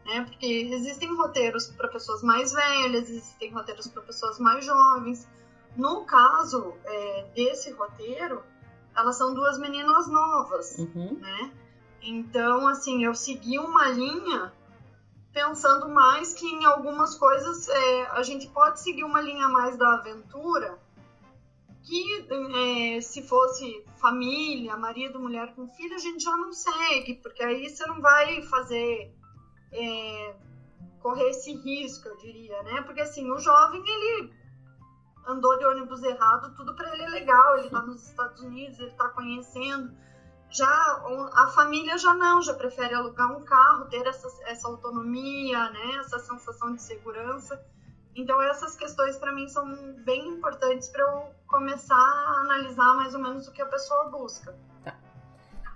[0.04, 0.24] Né?
[0.24, 5.28] Porque existem roteiros para pessoas mais velhas, existem roteiros para pessoas mais jovens.
[5.76, 8.42] No caso é, desse roteiro,
[8.94, 11.16] elas são duas meninas novas, uhum.
[11.20, 11.52] né?
[12.02, 14.52] Então, assim, eu segui uma linha
[15.32, 19.94] pensando mais que em algumas coisas é, a gente pode seguir uma linha mais da
[19.94, 20.78] aventura
[21.82, 22.28] que
[22.96, 27.68] é, se fosse família, marido, mulher com filho, a gente já não segue, porque aí
[27.68, 29.12] você não vai fazer
[29.72, 30.36] é,
[31.00, 32.82] correr esse risco, eu diria, né?
[32.82, 34.32] Porque assim, o jovem ele
[35.26, 38.90] andou de ônibus errado, tudo para ele é legal, ele está nos Estados Unidos, ele
[38.90, 39.92] está conhecendo
[40.52, 45.96] já a família já não, já prefere alugar um carro, ter essa, essa autonomia, né,
[46.00, 47.60] essa sensação de segurança.
[48.14, 49.64] Então essas questões para mim são
[50.04, 54.54] bem importantes para eu começar a analisar mais ou menos o que a pessoa busca.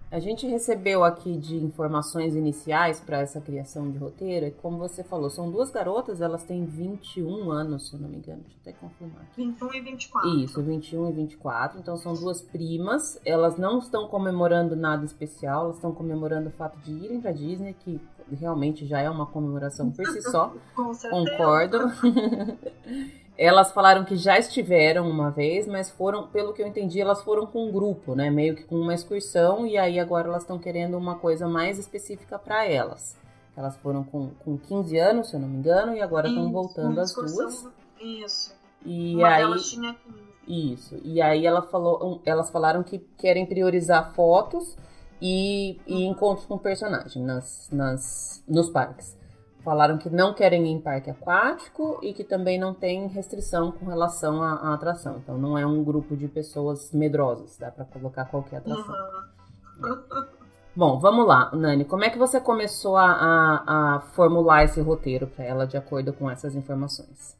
[0.08, 5.02] A gente recebeu aqui de informações iniciais para essa criação de roteiro, e como você
[5.02, 8.60] falou, são duas garotas, elas têm 21 anos, se eu não me engano, deixa eu
[8.60, 9.22] até confirmar.
[9.22, 9.44] Aqui.
[9.44, 10.30] 21 e 24.
[10.38, 15.76] Isso, 21 e 24, então são duas primas, elas não estão comemorando nada especial, elas
[15.76, 20.06] estão comemorando o fato de irem para Disney, que realmente já é uma comemoração por
[20.06, 20.54] si só.
[20.74, 21.78] Com Concordo.
[23.38, 27.46] Elas falaram que já estiveram uma vez, mas foram, pelo que eu entendi, elas foram
[27.46, 28.31] com um grupo, né?
[28.31, 32.38] Meio que com uma excursão, e aí agora elas estão querendo uma coisa mais específica
[32.38, 33.14] para elas.
[33.55, 36.99] Elas foram com, com 15 anos, se eu não me engano, e agora estão voltando
[36.99, 37.68] as duas.
[38.01, 38.55] Isso.
[38.85, 39.59] E uma aí.
[39.61, 39.94] Tinha
[40.46, 40.72] 15.
[40.72, 41.01] Isso.
[41.05, 44.77] E aí ela falou, elas falaram que querem priorizar fotos
[45.20, 46.12] e, e uhum.
[46.12, 49.16] encontros com personagens nas, nas, nos parques
[49.66, 53.87] falaram que não querem ir em parque aquático e que também não tem restrição com
[53.87, 55.16] relação à, à atração.
[55.16, 58.94] Então não é um grupo de pessoas medrosas, dá para colocar qualquer atração.
[59.83, 60.26] Uhum.
[60.76, 61.85] Bom, vamos lá, Nani.
[61.85, 66.12] Como é que você começou a, a, a formular esse roteiro para ela de acordo
[66.12, 67.37] com essas informações?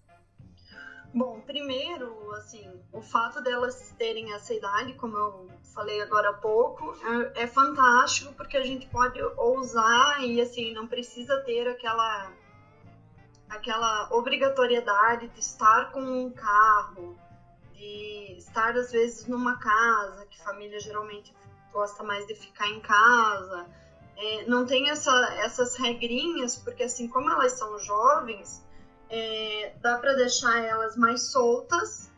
[1.17, 6.95] Bom, primeiro, assim, o fato delas terem essa idade, como eu falei agora há pouco,
[7.35, 12.31] é, é, fantástico porque a gente pode ousar e assim não precisa ter aquela
[13.49, 17.19] aquela obrigatoriedade de estar com um carro,
[17.73, 21.35] de estar às vezes numa casa, que família geralmente
[21.73, 23.67] gosta mais de ficar em casa.
[24.19, 28.66] é, não tem essa, essas regrinhas, porque assim, como elas são jovens,
[29.09, 32.11] é, dá para deixar elas mais soltas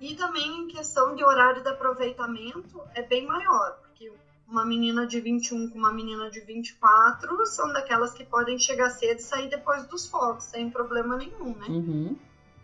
[0.00, 4.12] e também em questão de horário de aproveitamento é bem maior, porque
[4.48, 9.18] uma menina de 21 com uma menina de 24 são daquelas que podem chegar cedo
[9.18, 11.66] e sair depois dos fogos, sem problema nenhum, né?
[11.68, 12.16] Uhum.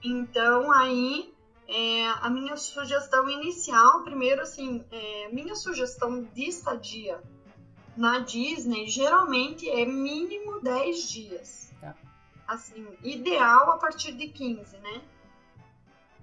[0.02, 1.32] Então aí
[1.68, 7.20] é, a minha sugestão inicial, primeiro assim, é, minha sugestão de estadia
[7.96, 11.67] na Disney geralmente é mínimo 10 dias.
[12.48, 15.02] Assim, ideal a partir de 15, né?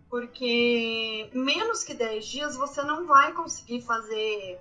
[0.10, 4.60] Porque menos que 10 dias você não vai conseguir fazer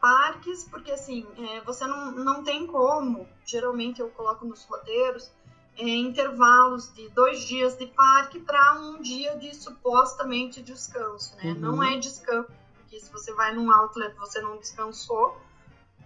[0.00, 5.30] parques, porque assim, é, você não, não tem como, geralmente eu coloco nos roteiros,
[5.76, 11.52] é, intervalos de dois dias de parque para um dia de supostamente descanso, né?
[11.52, 11.58] Uhum.
[11.60, 15.38] Não é descanso, porque se você vai num outlet você não descansou,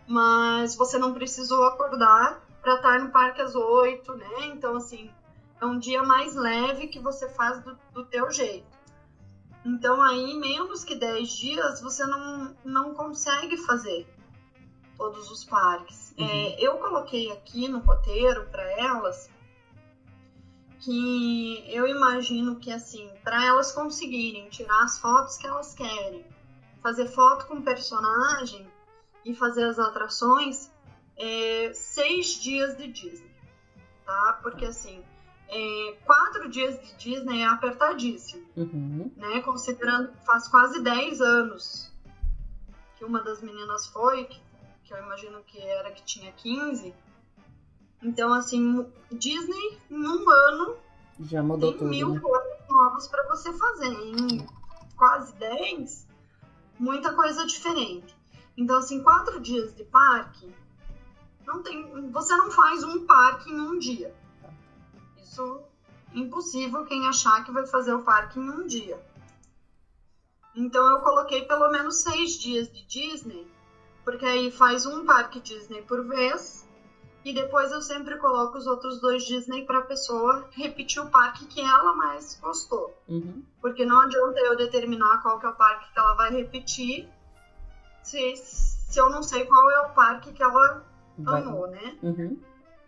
[0.07, 4.47] mas você não precisou acordar para estar no parque às oito, né?
[4.47, 5.11] Então, assim,
[5.61, 8.67] é um dia mais leve que você faz do, do teu jeito.
[9.65, 14.07] Então, aí, menos que 10 dias, você não, não consegue fazer
[14.97, 16.15] todos os parques.
[16.19, 16.27] Uhum.
[16.27, 19.31] É, eu coloquei aqui no roteiro para elas
[20.81, 26.25] que eu imagino que, assim, para elas conseguirem tirar as fotos que elas querem,
[26.83, 28.71] fazer foto com personagem
[29.25, 30.71] e fazer as atrações,
[31.17, 33.31] é, seis dias de Disney,
[34.05, 34.39] tá?
[34.43, 35.03] Porque, assim,
[35.49, 39.11] é, quatro dias de Disney é apertadíssimo, Uhum.
[39.17, 39.41] né?
[39.43, 41.93] Considerando que faz quase 10 anos
[42.97, 44.41] que uma das meninas foi, que,
[44.85, 46.95] que eu imagino que era que tinha 15.
[48.03, 50.77] Então, assim, Disney, em um ano,
[51.21, 52.21] Já mudou tem tudo, mil né?
[52.21, 53.87] coisas novas para você fazer.
[53.89, 54.47] Em
[54.97, 56.07] quase 10,
[56.79, 58.15] muita coisa diferente.
[58.57, 60.55] Então, assim, quatro dias de parque,
[61.47, 64.15] não tem, você não faz um parque em um dia.
[65.23, 65.61] Isso
[66.15, 69.01] é impossível quem achar que vai fazer o parque em um dia.
[70.55, 73.47] Então, eu coloquei pelo menos seis dias de Disney,
[74.05, 76.65] porque aí faz um parque Disney por vez.
[77.25, 81.47] E depois eu sempre coloco os outros dois Disney para a pessoa repetir o parque
[81.47, 82.95] que ela mais gostou.
[83.09, 83.43] Uhum.
[83.63, 87.09] Porque não adianta eu determinar qual que é o parque que ela vai repetir
[88.03, 90.85] se, se eu não sei qual é o parque que ela
[91.27, 91.97] amou, né?
[92.03, 92.41] Uhum.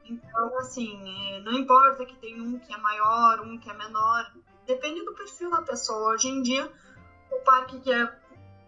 [0.08, 4.32] Então, assim, é, não importa que tem um que é maior, um que é menor,
[4.66, 6.14] depende do perfil da pessoa.
[6.14, 6.70] Hoje em dia,
[7.30, 8.12] o parque que, é,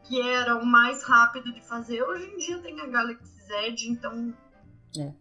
[0.04, 4.34] que era o mais rápido de fazer, hoje em dia tem a Galaxy Z, então.
[4.98, 5.12] É.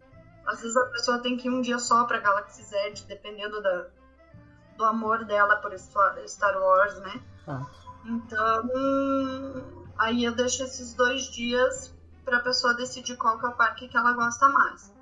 [0.45, 3.87] Às vezes a pessoa tem que ir um dia só pra Galaxy Z, dependendo da,
[4.77, 7.21] do amor dela por Star Wars, né?
[7.45, 7.69] Tá.
[8.05, 8.69] Então,
[9.97, 11.96] aí eu deixo esses dois dias
[12.27, 14.93] para a pessoa decidir qual que é o parque que ela gosta mais.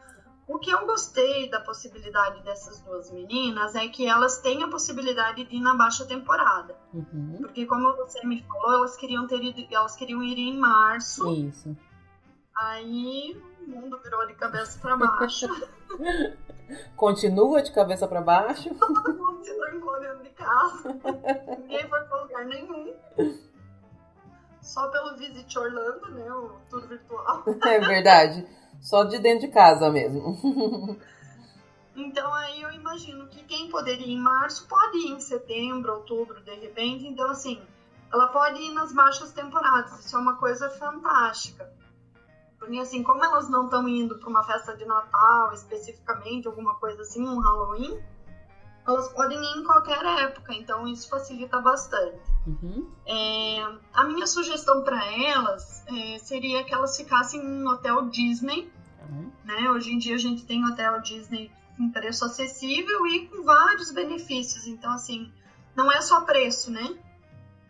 [0.47, 5.43] O que eu gostei da possibilidade dessas duas meninas é que elas têm a possibilidade
[5.43, 6.77] de ir na baixa temporada.
[6.93, 7.37] Uhum.
[7.39, 11.33] Porque como você me falou, elas queriam ter ido, elas queriam ir em março.
[11.33, 11.75] Isso.
[12.55, 13.35] Aí
[13.65, 15.47] o mundo virou de cabeça para baixo.
[16.95, 18.69] Continua de cabeça para baixo.
[18.75, 20.93] Todo mundo se trancou dentro de casa.
[21.57, 22.93] Ninguém foi para lugar nenhum.
[24.65, 26.33] Só pelo Visit Orlando, né?
[26.33, 27.43] O tour virtual.
[27.63, 28.45] É verdade.
[28.81, 30.99] Só de dentro de casa mesmo.
[31.97, 36.43] Então aí eu imagino que quem poderia ir em março pode ir em setembro, outubro,
[36.43, 37.07] de repente.
[37.07, 37.61] Então, assim,
[38.11, 40.05] ela pode ir nas baixas temporadas.
[40.05, 41.71] Isso é uma coisa fantástica.
[42.59, 47.01] Porque, assim, como elas não estão indo para uma festa de Natal especificamente, alguma coisa
[47.01, 47.97] assim, um Halloween,
[48.87, 50.53] elas podem ir em qualquer época.
[50.53, 52.19] Então, isso facilita bastante.
[52.45, 52.87] Uhum.
[53.05, 58.71] É, a minha sugestão para elas é, seria que elas ficassem em um hotel Disney
[59.09, 59.31] Uhum.
[59.43, 59.69] né?
[59.71, 64.67] Hoje em dia a gente tem hotel Disney em preço acessível e com vários benefícios.
[64.67, 65.31] Então, assim,
[65.75, 66.97] não é só preço, né?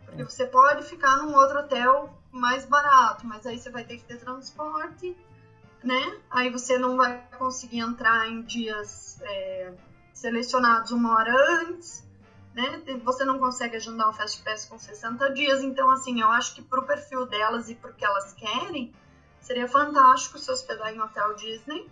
[0.04, 4.04] Porque você pode ficar num outro hotel mais barato, mas aí você vai ter que
[4.04, 5.16] ter transporte,
[5.82, 6.18] né?
[6.30, 9.72] Aí você não vai conseguir entrar em dias é,
[10.16, 12.02] selecionados uma hora antes,
[12.54, 12.82] né?
[13.04, 15.62] Você não consegue agendar o Fast Pass com 60 dias.
[15.62, 18.94] Então, assim, eu acho que pro perfil delas e pro que elas querem,
[19.40, 21.90] seria fantástico se hospedar em hotel Disney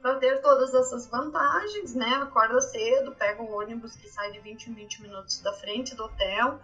[0.00, 2.14] para ter todas essas vantagens, né?
[2.22, 6.04] Acorda cedo, pega um ônibus que sai de 20 em 20 minutos da frente do
[6.04, 6.60] hotel,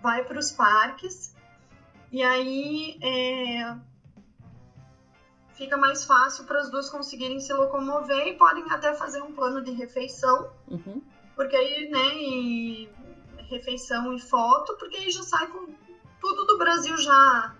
[0.00, 1.34] vai para os parques
[2.12, 3.76] e aí é,
[5.56, 9.62] fica mais fácil para as duas conseguirem se locomover e podem até fazer um plano
[9.62, 11.02] de refeição, Uhum.
[11.34, 12.88] porque aí, né, e
[13.48, 15.66] refeição e foto, porque aí já sai com
[16.20, 17.54] tudo do Brasil já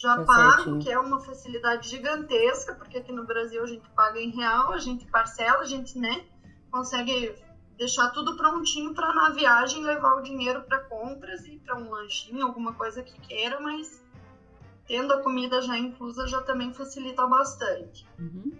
[0.00, 0.78] já é pago, certinho.
[0.78, 4.78] que é uma facilidade gigantesca, porque aqui no Brasil a gente paga em real, a
[4.78, 6.24] gente parcela, a gente, né,
[6.70, 7.34] consegue
[7.76, 12.46] deixar tudo prontinho para na viagem levar o dinheiro para compras e para um lanchinho,
[12.46, 14.00] alguma coisa que queira, mas
[14.88, 18.08] tendo a comida já inclusa já também facilita bastante.
[18.18, 18.50] Uhum.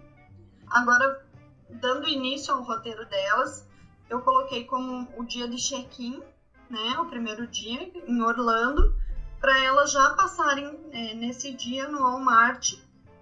[0.69, 1.27] Agora,
[1.71, 3.67] dando início ao roteiro delas,
[4.11, 6.23] eu coloquei como o dia de check-in,
[6.69, 8.95] né, o primeiro dia em Orlando,
[9.41, 12.75] para elas já passarem é, nesse dia no Walmart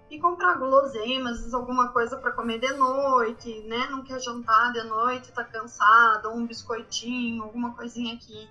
[0.09, 3.87] e comprar guloseimas, alguma coisa para comer de noite, né?
[3.89, 8.49] Não quer jantar de noite, tá cansado, um biscoitinho, alguma coisinha aqui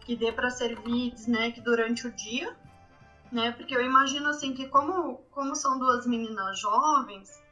[0.00, 2.56] que dê para servir, né, que durante o dia,
[3.32, 3.50] né?
[3.52, 7.42] Porque eu imagino assim que como como são duas meninas jovens,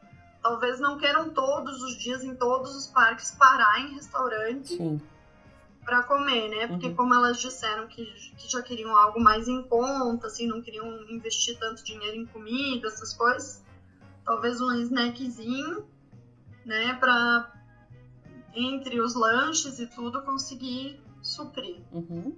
[0.43, 5.01] talvez não queiram todos os dias em todos os parques parar em restaurante.
[5.83, 6.67] Para comer, né?
[6.67, 6.95] Porque uhum.
[6.95, 8.05] como elas disseram que,
[8.37, 12.87] que, já queriam algo mais em conta, assim, não queriam investir tanto dinheiro em comida,
[12.87, 13.65] essas coisas,
[14.23, 15.89] talvez um snackzinho,
[16.67, 17.51] né, para
[18.55, 21.81] entre os lanches e tudo conseguir suprir.
[21.91, 22.37] Uhum.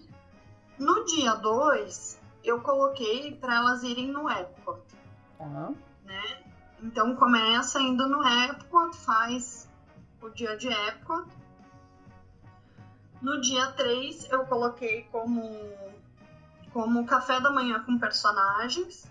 [0.79, 4.81] No dia 2, eu coloquei para elas irem no Epcot.
[5.39, 5.77] Uhum.
[6.05, 6.43] Né?
[6.83, 9.69] Então começa indo no Epcot, faz
[10.21, 11.27] o dia de Epcot
[13.23, 15.49] no dia 3, eu coloquei como,
[16.73, 19.09] como café da manhã com personagens,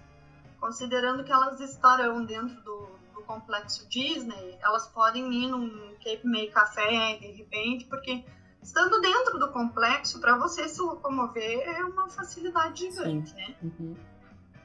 [0.60, 6.48] considerando que elas estarão dentro do, do complexo Disney, elas podem ir num Cape May
[6.48, 8.26] Café de repente, porque
[8.62, 13.36] estando dentro do complexo, para você se locomover é uma facilidade gigante, Sim.
[13.36, 13.56] né?
[13.64, 13.96] Uhum.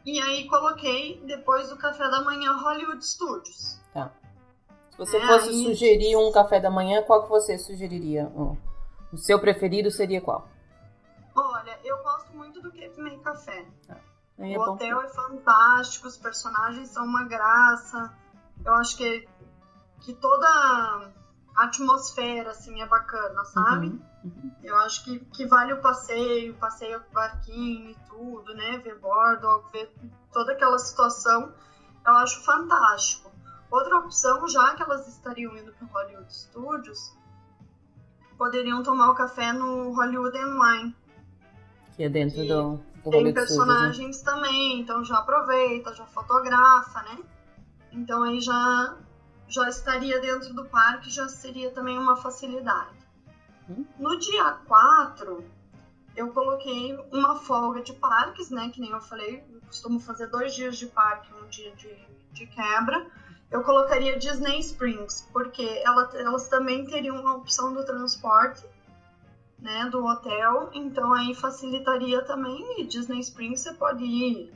[0.05, 3.81] E aí coloquei depois do café da manhã Hollywood Studios.
[3.93, 4.13] Tá.
[4.91, 5.65] Se você é, fosse aí...
[5.65, 8.31] sugerir um café da manhã, qual que você sugeriria?
[9.13, 10.49] O seu preferido seria qual?
[11.35, 13.67] Olha, eu gosto muito do Cape May Café.
[13.89, 13.97] Ah,
[14.39, 18.15] é o hotel é fantástico, os personagens são uma graça.
[18.65, 19.29] Eu acho que,
[20.01, 21.13] que toda
[21.57, 23.87] a atmosfera assim é bacana, sabe?
[23.87, 24.51] Uhum, uhum.
[24.63, 28.79] Eu acho que, que vale o passeio, passeio com barquinho e tudo, né?
[28.79, 29.91] Ver Boardwalk, ver
[30.33, 31.53] toda aquela situação.
[32.07, 33.33] Eu acho fantástico.
[33.71, 37.17] Outra opção, já que elas estariam indo para o Hollywood Studios,
[38.37, 40.97] poderiam tomar o café no Hollywood and Wine.
[41.97, 44.33] Que é dentro que do, do Tem personagens Studios, né?
[44.33, 47.19] também, então já aproveita, já fotografa, né?
[47.91, 48.97] Então aí já,
[49.49, 52.97] já estaria dentro do parque, já seria também uma facilidade.
[53.69, 53.85] Hum?
[53.99, 55.45] No dia 4,
[56.17, 58.71] eu coloquei uma folga de parques, né?
[58.71, 61.95] Que nem eu falei, eu costumo fazer dois dias de parque, um dia de,
[62.33, 63.07] de quebra
[63.51, 68.65] eu colocaria Disney Springs, porque ela, elas também teriam a opção do transporte,
[69.59, 72.81] né, do hotel, então aí facilitaria também.
[72.81, 74.53] E Disney Springs você pode ir,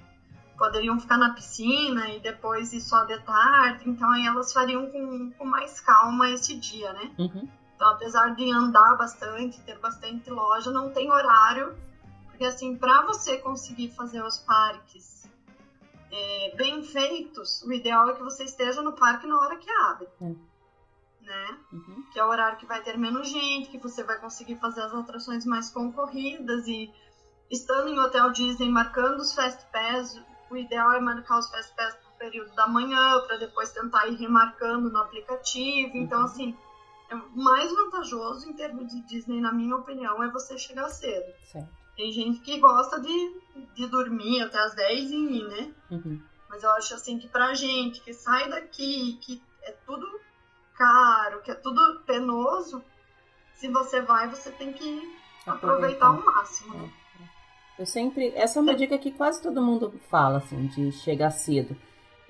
[0.60, 5.30] poderiam ficar na piscina e depois ir só de tarde, então aí elas fariam com,
[5.30, 7.10] com mais calma esse dia, né?
[7.18, 7.48] Uhum.
[7.74, 11.74] Então, apesar de andar bastante, ter bastante loja, não tem horário,
[12.26, 15.26] porque assim, para você conseguir fazer os parques
[16.12, 20.08] é, bem feitos, o ideal é que você esteja no parque na hora que abre.
[20.20, 20.34] É.
[21.22, 21.58] Né?
[21.72, 22.04] Uhum.
[22.12, 24.92] Que é o horário que vai ter menos gente, que você vai conseguir fazer as
[24.92, 26.92] atrações mais concorridas e
[27.50, 30.20] estando em hotel Disney marcando os Fast Pass,
[30.50, 34.16] o ideal é marcar os Fast Pass no período da manhã para depois tentar ir
[34.16, 35.96] remarcando no aplicativo.
[35.96, 36.04] Então, uhum.
[36.04, 36.56] Então, assim,
[37.10, 41.32] é mais vantajoso em termos de Disney, na minha opinião, é você chegar cedo.
[41.44, 41.68] Certo.
[41.96, 43.40] Tem gente que gosta de,
[43.74, 45.74] de dormir até as 10 e ir, né?
[45.90, 46.22] Uhum.
[46.48, 50.06] Mas eu acho assim que pra gente que sai daqui, que é tudo
[50.74, 52.82] caro, que é tudo penoso,
[53.54, 56.92] se você vai, você tem que aproveitar, aproveitar o máximo, né?
[57.80, 58.30] Eu sempre.
[58.36, 61.74] Essa é uma dica que quase todo mundo fala, assim, de chegar cedo.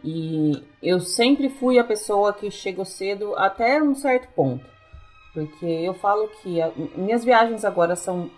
[0.03, 4.65] E eu sempre fui a pessoa que chegou cedo até um certo ponto.
[5.35, 8.31] Porque eu falo que a, minhas viagens agora são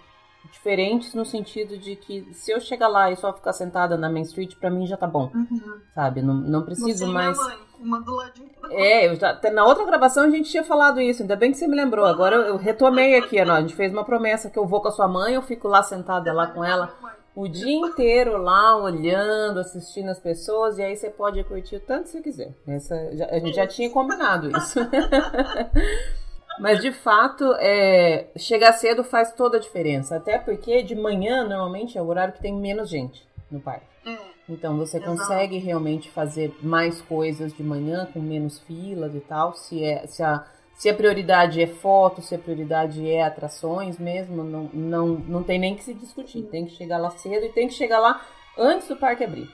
[0.50, 4.22] diferentes no sentido de que se eu chegar lá e só ficar sentada na Main
[4.22, 5.30] Street, para mim já tá bom.
[5.34, 5.80] Uhum.
[5.94, 6.22] Sabe?
[6.22, 7.36] Não, não preciso você mais.
[7.36, 8.50] Mãe, uma do ladinho.
[8.70, 11.66] É, eu já, na outra gravação a gente tinha falado isso, ainda bem que você
[11.66, 12.04] me lembrou.
[12.04, 14.88] Agora eu, eu retomei aqui, não, a gente fez uma promessa que eu vou com
[14.88, 16.94] a sua mãe, eu fico lá sentada lá com ela
[17.34, 22.04] o dia inteiro lá olhando, assistindo as pessoas, e aí você pode curtir o tanto
[22.04, 22.54] que você quiser.
[22.66, 22.94] Essa,
[23.30, 24.78] a gente já tinha combinado isso.
[26.58, 30.16] Mas de fato, é, chegar cedo faz toda a diferença.
[30.16, 33.86] Até porque de manhã, normalmente, é o horário que tem menos gente no parque.
[34.06, 34.16] É,
[34.48, 35.12] então você Exato.
[35.12, 39.54] consegue realmente fazer mais coisas de manhã com menos filas e tal.
[39.54, 40.44] Se, é, se, a,
[40.74, 45.58] se a prioridade é foto, se a prioridade é atrações mesmo, não, não, não tem
[45.58, 46.42] nem que se discutir.
[46.42, 48.20] Tem que chegar lá cedo e tem que chegar lá
[48.58, 49.48] antes do parque abrir.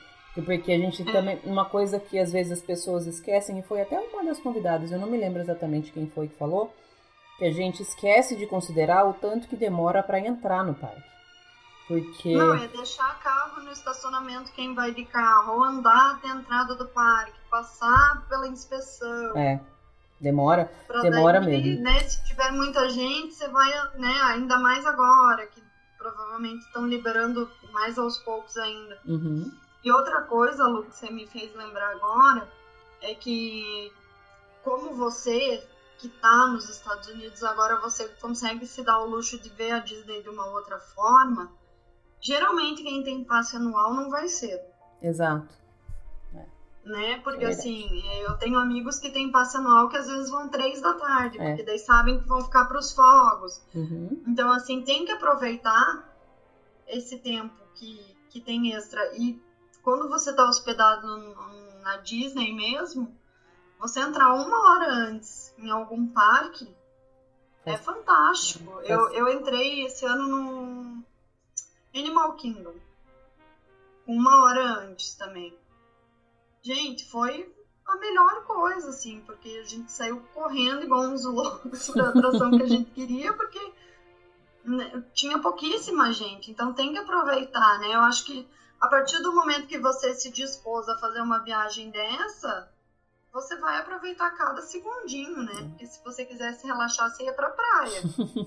[0.44, 1.12] Porque a gente é.
[1.12, 1.38] também.
[1.44, 4.98] Uma coisa que às vezes as pessoas esquecem, e foi até uma das convidadas, eu
[4.98, 6.72] não me lembro exatamente quem foi que falou,
[7.38, 11.08] que a gente esquece de considerar o tanto que demora para entrar no parque.
[11.86, 12.36] Porque.
[12.36, 16.74] Não, é deixar carro no estacionamento quem vai de carro, ou andar até a entrada
[16.74, 19.36] do parque, passar pela inspeção.
[19.36, 19.60] É.
[20.20, 21.84] Demora, pra demora daí, mesmo.
[21.84, 25.62] Né, se tiver muita gente, você vai, né, ainda mais agora, que
[25.96, 28.98] provavelmente estão liberando mais aos poucos ainda.
[29.06, 29.50] Uhum.
[29.84, 32.48] E outra coisa, Lu, que você me fez lembrar agora,
[33.00, 33.92] é que
[34.64, 35.64] como você
[35.98, 39.78] que está nos Estados Unidos agora você consegue se dar o luxo de ver a
[39.80, 41.52] Disney de uma outra forma,
[42.20, 44.60] geralmente quem tem passe anual não vai ser.
[45.02, 45.58] Exato
[46.88, 47.20] né?
[47.22, 47.48] Porque é.
[47.48, 51.38] assim, eu tenho amigos que têm passe anual que às vezes vão três da tarde,
[51.38, 51.48] é.
[51.48, 53.62] porque daí sabem que vão ficar para os fogos.
[53.74, 54.22] Uhum.
[54.26, 56.16] Então, assim, tem que aproveitar
[56.86, 59.00] esse tempo que, que tem extra.
[59.16, 59.40] E
[59.82, 61.06] quando você está hospedado
[61.82, 63.14] na Disney mesmo,
[63.78, 66.68] você entrar uma hora antes em algum parque
[67.64, 68.80] é, é fantástico.
[68.80, 68.92] É.
[68.92, 71.04] Eu, eu entrei esse ano no
[71.94, 72.74] Animal Kingdom.
[74.06, 75.54] Uma hora antes também.
[76.62, 77.54] Gente, foi
[77.86, 82.62] a melhor coisa, assim, porque a gente saiu correndo igual uns loucos pra atração que
[82.62, 83.72] a gente queria, porque
[84.64, 87.94] né, tinha pouquíssima gente, então tem que aproveitar, né?
[87.94, 88.46] Eu acho que
[88.80, 92.70] a partir do momento que você se dispôs a fazer uma viagem dessa,
[93.32, 95.52] você vai aproveitar cada segundinho, né?
[95.68, 98.00] Porque se você quisesse relaxar, você ia pra praia.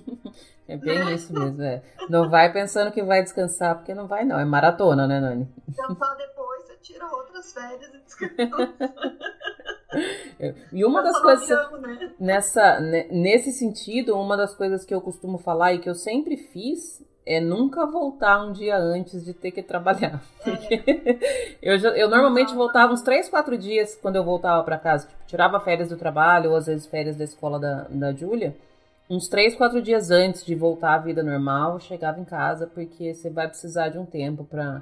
[0.68, 1.14] é bem né?
[1.14, 1.84] isso mesmo, é.
[2.10, 5.48] Não vai pensando que vai descansar, porque não vai não, é maratona, né, Nani?
[5.68, 8.36] Descansar depois, você tira outras férias e descansa.
[10.72, 11.50] e uma das coisas
[11.82, 12.14] né?
[12.20, 17.04] nessa nesse sentido, uma das coisas que eu costumo falar e que eu sempre fiz
[17.26, 20.22] é nunca voltar um dia antes de ter que trabalhar.
[20.46, 21.60] É.
[21.62, 25.08] eu, já, eu normalmente voltava uns 3, 4 dias quando eu voltava para casa.
[25.08, 28.56] Tipo, tirava férias do trabalho ou às vezes férias da escola da, da Júlia.
[29.10, 33.14] Uns 3, 4 dias antes de voltar à vida normal, eu chegava em casa porque
[33.14, 34.82] você vai precisar de um tempo para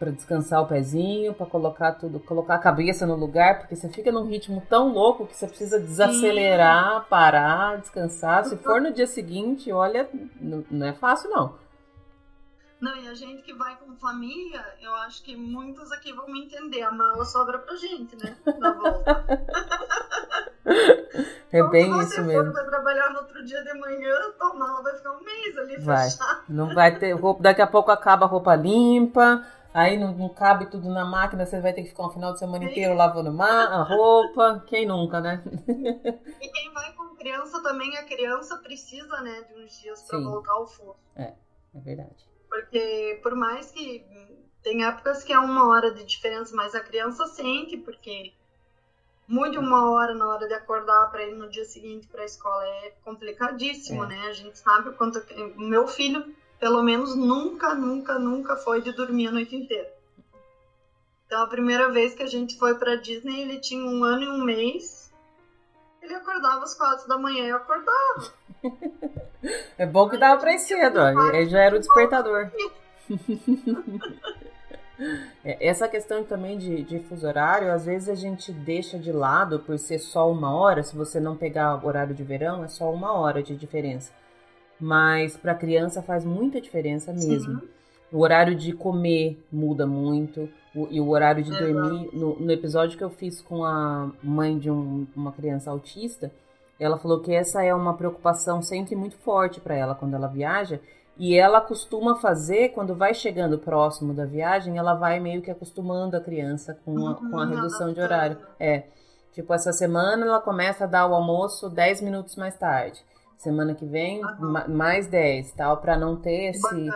[0.00, 4.10] para descansar o pezinho, para colocar tudo, colocar a cabeça no lugar, porque você fica
[4.10, 7.06] num ritmo tão louco que você precisa desacelerar, Sim.
[7.10, 8.46] parar, descansar.
[8.46, 10.08] Se for no dia seguinte, olha,
[10.40, 11.52] não é fácil não.
[12.80, 16.44] Não, e a gente que vai com família, eu acho que muitos aqui vão me
[16.44, 16.82] entender.
[16.82, 18.36] A mala sobra pra gente, né?
[18.58, 19.24] Na volta.
[21.52, 22.44] É bem isso mesmo.
[22.44, 25.58] Se você for trabalhar no outro dia de manhã, tua mala vai ficar um mês
[25.58, 26.08] ali vai.
[26.08, 26.44] fechada.
[26.48, 27.42] Não vai ter roupa.
[27.42, 29.44] Daqui a pouco acaba a roupa limpa.
[29.74, 32.40] Aí não, não, cabe tudo na máquina, você vai ter que ficar um final de
[32.40, 34.64] semana inteiro lavando a roupa.
[34.66, 35.42] Quem nunca, né?
[35.68, 40.52] E quem vai com criança também, a criança precisa, né, de uns dias para voltar
[40.52, 40.96] ao forno.
[41.14, 41.34] É,
[41.74, 42.29] é verdade.
[42.50, 44.04] Porque por mais que
[44.62, 48.34] tem épocas que é uma hora de diferença, mas a criança sente, porque
[49.26, 52.66] muito uma hora na hora de acordar para ir no dia seguinte para a escola
[52.66, 54.08] é complicadíssimo, é.
[54.08, 54.20] né?
[54.26, 55.22] A gente sabe o quanto.
[55.56, 59.90] O meu filho, pelo menos, nunca, nunca, nunca foi de dormir a noite inteira.
[61.26, 64.28] Então, a primeira vez que a gente foi para Disney, ele tinha um ano e
[64.28, 65.09] um mês.
[66.02, 68.32] Ele acordava às quatro da manhã e eu acordava.
[69.78, 71.30] É bom que dava pra ir cedo, ó.
[71.30, 72.50] Aí já era o despertador.
[75.42, 79.60] É, essa questão também de, de fuso horário, às vezes a gente deixa de lado
[79.60, 80.82] por ser só uma hora.
[80.82, 84.12] Se você não pegar o horário de verão, é só uma hora de diferença.
[84.78, 87.60] Mas para criança faz muita diferença mesmo.
[87.60, 87.68] Sim.
[88.12, 90.48] O horário de comer muda muito.
[90.74, 92.10] O, e o horário de dormir.
[92.12, 96.30] No, no, episódio que eu fiz com a mãe de um, uma criança autista,
[96.78, 100.80] ela falou que essa é uma preocupação sempre muito forte para ela quando ela viaja.
[101.18, 106.16] E ela costuma fazer, quando vai chegando próximo da viagem, ela vai meio que acostumando
[106.16, 108.38] a criança com a, com a uhum, redução de horário.
[108.58, 108.84] É.
[109.32, 113.04] Tipo, essa semana ela começa a dar o almoço 10 minutos mais tarde.
[113.36, 114.20] Semana que vem,
[114.68, 116.90] mais 10, tal, para não ter esse,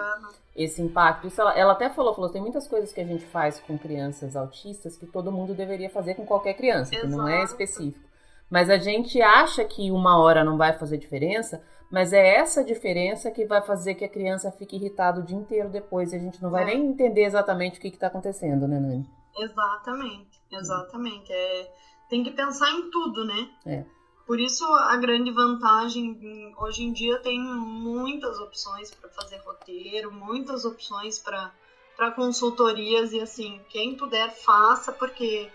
[0.55, 1.27] esse impacto.
[1.27, 4.37] Isso ela, ela até falou, falou, tem muitas coisas que a gente faz com crianças
[4.37, 7.11] autistas que todo mundo deveria fazer com qualquer criança, Exato.
[7.11, 8.09] que não é específico.
[8.49, 13.31] Mas a gente acha que uma hora não vai fazer diferença, mas é essa diferença
[13.31, 16.13] que vai fazer que a criança fique irritada o dia inteiro depois.
[16.13, 16.67] E a gente não vai é.
[16.67, 19.09] nem entender exatamente o que está acontecendo, né, Nani?
[19.37, 21.33] Exatamente, exatamente.
[21.33, 21.73] É,
[22.09, 23.49] tem que pensar em tudo, né?
[23.67, 23.85] É.
[24.27, 30.65] Por isso a grande vantagem, hoje em dia tem muitas opções para fazer roteiro, muitas
[30.65, 35.51] opções para consultorias e assim, quem puder faça, porque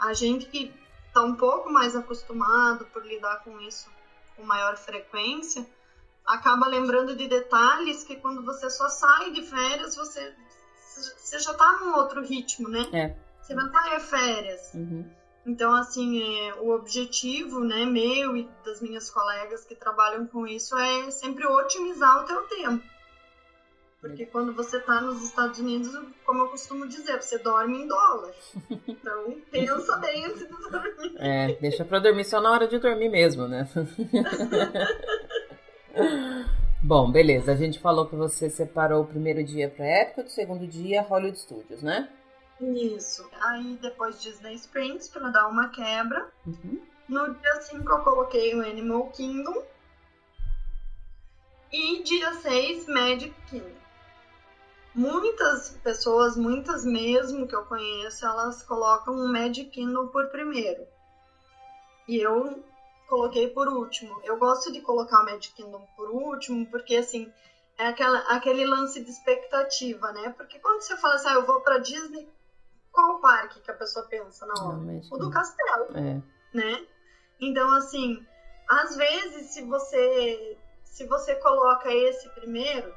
[0.00, 0.72] a gente que
[1.06, 3.90] está um pouco mais acostumado por lidar com isso
[4.36, 5.66] com maior frequência,
[6.24, 10.32] acaba lembrando de detalhes que quando você só sai de férias, você,
[10.78, 12.88] você já está num outro ritmo, né?
[12.92, 13.16] É.
[13.42, 14.74] Você vai estar é férias.
[14.74, 15.10] Uhum.
[15.48, 20.76] Então, assim, é, o objetivo, né, meu e das minhas colegas que trabalham com isso
[20.76, 22.84] é sempre otimizar o teu tempo.
[23.98, 25.90] Porque quando você está nos Estados Unidos,
[26.26, 28.34] como eu costumo dizer, você dorme em dólar.
[28.86, 31.16] Então, pensa bem antes de dormir.
[31.16, 33.66] É, deixa pra dormir só na hora de dormir mesmo, né?
[36.82, 37.52] Bom, beleza.
[37.52, 41.40] A gente falou que você separou o primeiro dia para época, o segundo dia Hollywood
[41.40, 42.10] Studios, né?
[42.60, 43.28] Isso.
[43.40, 46.30] Aí depois Disney Springs para dar uma quebra.
[46.46, 46.82] Uhum.
[47.08, 49.64] No dia 5 eu coloquei o Animal Kingdom.
[51.70, 53.78] E dia 6, Magic Kingdom.
[54.94, 60.86] Muitas pessoas, muitas mesmo que eu conheço, elas colocam o Magic Kingdom por primeiro.
[62.08, 62.64] E eu
[63.06, 64.20] coloquei por último.
[64.24, 67.32] Eu gosto de colocar o Magic Kingdom por último, porque assim,
[67.76, 70.34] é aquela, aquele lance de expectativa, né?
[70.36, 72.28] Porque quando você fala assim, ah, eu vou pra Disney,
[72.98, 74.70] qual o parque que a pessoa pensa na hora?
[74.70, 75.14] Realmente.
[75.14, 76.20] O do castelo, É.
[76.52, 76.86] né?
[77.40, 78.26] Então, assim,
[78.68, 82.92] às vezes, se você se você coloca esse primeiro,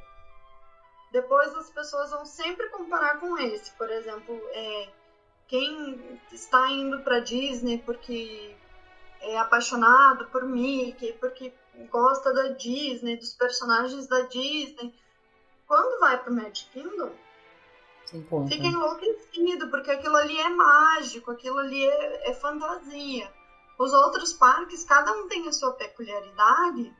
[1.12, 3.70] depois as pessoas vão sempre comparar com esse.
[3.74, 4.89] Por exemplo, é,
[5.47, 8.56] quem está indo para Disney porque
[9.20, 11.54] é apaixonado por Mickey, porque
[11.91, 14.95] gosta da Disney, dos personagens da Disney,
[15.68, 17.12] quando vai para Magic Kingdom.
[18.47, 23.32] Fica enlouquecido, porque aquilo ali é mágico, aquilo ali é, é fantasia.
[23.80, 26.93] Os outros parques, cada um tem a sua peculiaridade,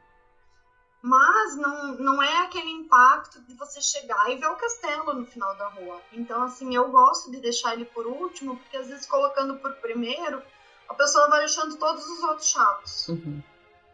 [1.02, 5.56] mas não, não é aquele impacto de você chegar e ver o castelo no final
[5.56, 6.02] da rua.
[6.14, 10.42] Então, assim, eu gosto de deixar ele por último, porque às vezes colocando por primeiro,
[10.88, 13.08] a pessoa vai achando todos os outros chatos.
[13.10, 13.42] Uhum.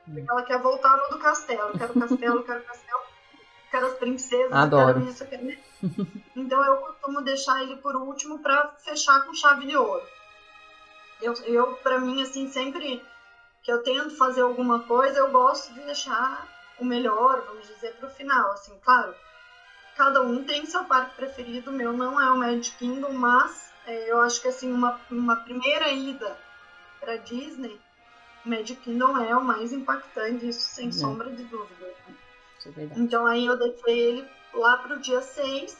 [0.05, 1.77] Porque ela quer voltar no do castelo.
[1.77, 3.01] Quero castelo, quero castelo.
[3.69, 4.93] Quero as princesas, Adoro.
[4.93, 5.66] quero isso, quero...
[6.35, 10.05] Então eu costumo deixar ele por último para fechar com chave de ouro.
[11.21, 13.03] Eu, eu para mim, assim, sempre
[13.63, 16.47] que eu tento fazer alguma coisa, eu gosto de deixar
[16.79, 18.51] o melhor, vamos dizer, pro final.
[18.51, 19.15] Assim, claro,
[19.95, 21.71] cada um tem seu parque preferido.
[21.71, 25.37] O meu não é o Magic Kingdom, mas é, eu acho que, assim, uma, uma
[25.37, 26.37] primeira ida
[26.99, 27.79] para Disney,
[28.45, 30.91] Magic Kingdom é o mais impactante, isso sem É.
[30.91, 31.85] sombra de dúvida.
[31.85, 32.83] É.
[32.95, 35.77] Então aí eu deixei ele lá pro dia 6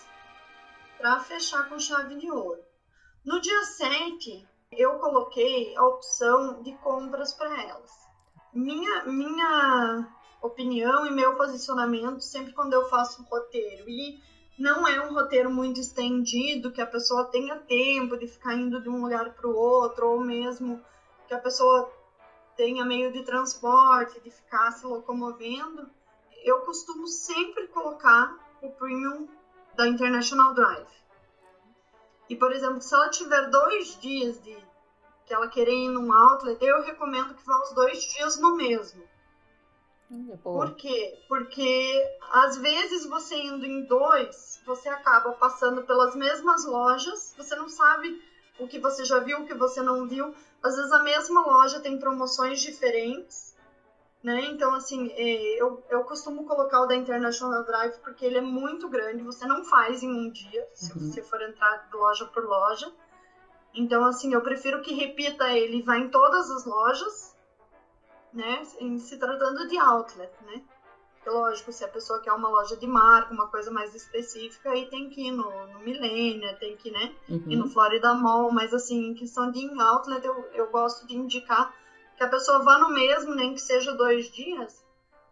[0.98, 2.62] para fechar com chave de ouro.
[3.26, 7.92] No dia 7, eu coloquei a opção de compras para elas.
[8.54, 10.08] Minha, minha
[10.42, 14.20] opinião e meu posicionamento sempre quando eu faço um roteiro e
[14.58, 18.90] não é um roteiro muito estendido que a pessoa tenha tempo de ficar indo de
[18.90, 20.82] um lugar para o outro ou mesmo
[21.28, 21.92] que a pessoa
[22.56, 25.88] tenha meio de transporte, de ficar se locomovendo,
[26.44, 29.28] eu costumo sempre colocar o premium
[29.76, 30.98] da International Drive.
[32.30, 34.58] E, por exemplo, se ela tiver dois dias de
[35.26, 39.04] que ela querer ir num outlet, eu recomendo que vá os dois dias no mesmo.
[40.10, 40.66] Olha, boa.
[40.66, 41.20] Por quê?
[41.28, 47.68] Porque às vezes você indo em dois, você acaba passando pelas mesmas lojas, você não
[47.68, 48.22] sabe
[48.58, 50.34] o que você já viu, o que você não viu.
[50.64, 53.47] Às vezes a mesma loja tem promoções diferentes,
[54.28, 54.44] né?
[54.44, 58.90] Então, assim, é, eu, eu costumo colocar o da International Drive porque ele é muito
[58.90, 61.00] grande, você não faz em um dia, se Uhum.
[61.00, 62.92] você for entrar loja por loja.
[63.74, 67.34] Então, assim, eu prefiro que repita ele, vá em todas as lojas,
[68.34, 68.64] né?
[68.82, 70.62] Em se tratando de outlet, né?
[71.16, 74.90] Porque, lógico, se a pessoa quer uma loja de marca, uma coisa mais específica, aí
[74.90, 77.14] tem que ir no, no Millennia, tem que, né?
[77.30, 77.70] Ir no Uhum.
[77.70, 81.74] Florida Mall, mas assim, em questão de outlet, eu, eu gosto de indicar
[82.18, 84.84] que a pessoa vá no mesmo, nem que seja dois dias,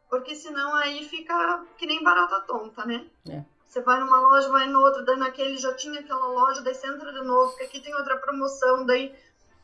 [0.09, 3.07] porque senão aí fica que nem barata tonta, né?
[3.27, 3.43] É.
[3.65, 6.87] Você vai numa loja, vai no outro, daí naquele já tinha aquela loja, daí você
[6.87, 9.13] entra de novo, porque aqui tem outra promoção, daí.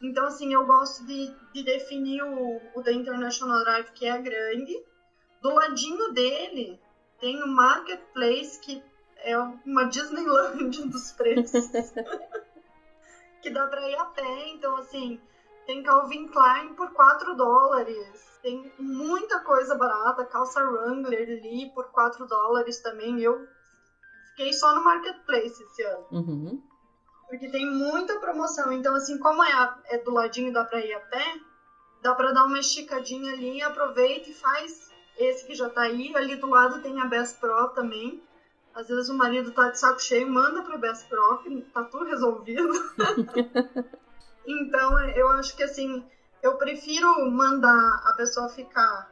[0.01, 4.83] Então, assim, eu gosto de, de definir o, o da International Drive, que é grande.
[5.41, 6.81] Do ladinho dele
[7.19, 8.83] tem o Marketplace, que
[9.17, 11.69] é uma Disneyland dos preços.
[13.41, 15.21] que dá pra ir a pé, então, assim,
[15.65, 18.39] tem Calvin Klein por 4 dólares.
[18.41, 23.19] Tem muita coisa barata, calça Wrangler ali por 4 dólares também.
[23.21, 23.47] Eu
[24.29, 26.05] fiquei só no Marketplace esse ano.
[26.11, 26.61] Uhum.
[27.29, 28.71] Porque tem muita promoção.
[28.73, 31.23] Então, assim, como é, a- é do ladinho, dá pra ir a pé,
[32.01, 36.13] dá pra dar uma esticadinha ali, aproveita e faz esse que já tá aí.
[36.15, 38.21] Ali do lado tem a Best Pro também.
[38.73, 41.43] Às vezes o marido tá de saco cheio, manda pra Best Pro,
[41.73, 42.71] tá tudo resolvido.
[44.45, 46.03] então, eu acho que, assim,
[46.41, 49.11] eu prefiro mandar a pessoa ficar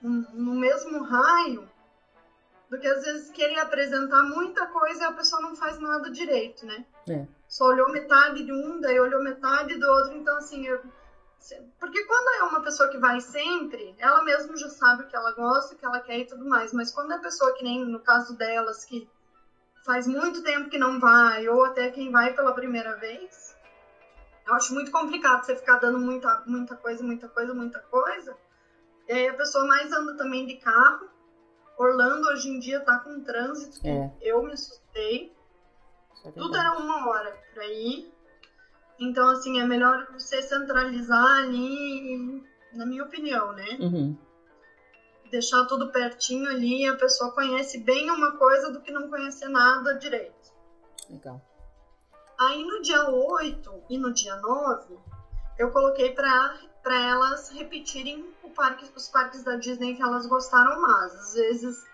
[0.00, 1.68] no mesmo raio
[2.68, 6.66] do que às vezes querer apresentar muita coisa e a pessoa não faz nada direito,
[6.66, 6.84] né?
[7.08, 7.26] É.
[7.48, 10.80] Só olhou metade de um, daí olhou metade do outro, então assim, eu...
[11.78, 15.32] porque quando é uma pessoa que vai sempre, ela mesmo já sabe o que ela
[15.32, 18.00] gosta, o que ela quer e tudo mais, mas quando é pessoa que nem no
[18.00, 19.08] caso delas, que
[19.84, 23.43] faz muito tempo que não vai, ou até quem vai pela primeira vez,
[24.46, 28.36] eu acho muito complicado você ficar dando muita, muita coisa, muita coisa, muita coisa.
[29.08, 31.08] E aí a pessoa mais anda também de carro.
[31.78, 33.86] Orlando hoje em dia tá com trânsito.
[33.86, 34.12] É.
[34.20, 35.34] Eu me assustei.
[36.24, 38.12] É Tudo era uma hora pra ir.
[38.98, 42.42] Então, assim, é melhor você centralizar ali,
[42.72, 43.76] na minha opinião, né?
[43.80, 44.16] Uhum.
[45.30, 49.94] Deixar tudo pertinho ali, a pessoa conhece bem uma coisa do que não conhecer nada
[49.94, 50.52] direito.
[51.10, 51.42] Legal.
[52.38, 54.98] Aí no dia 8 e no dia 9,
[55.58, 61.14] eu coloquei para elas repetirem o parque, os parques da Disney que elas gostaram mais.
[61.14, 61.84] Às vezes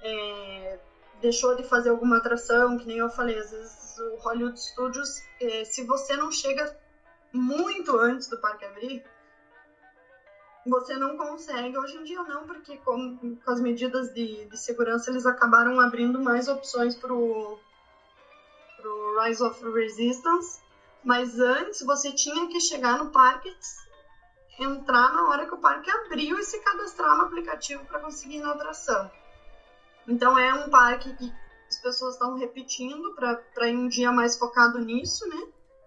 [0.00, 0.78] é,
[1.20, 5.64] deixou de fazer alguma atração, que nem eu falei, às vezes o Hollywood Studios, é,
[5.64, 6.74] se você não chega
[7.32, 9.04] muito antes do parque abrir,
[10.66, 11.76] você não consegue.
[11.76, 16.18] Hoje em dia não, porque com, com as medidas de, de segurança eles acabaram abrindo
[16.18, 17.71] mais opções pro pro
[19.20, 20.60] Rise of Resistance,
[21.04, 23.54] mas antes você tinha que chegar no parque,
[24.58, 28.40] entrar na hora que o parque abriu e se cadastrar no aplicativo para conseguir ir
[28.40, 29.10] na atração.
[30.06, 31.32] Então é um parque que
[31.68, 35.42] as pessoas estão repetindo para ir um dia mais focado nisso, né?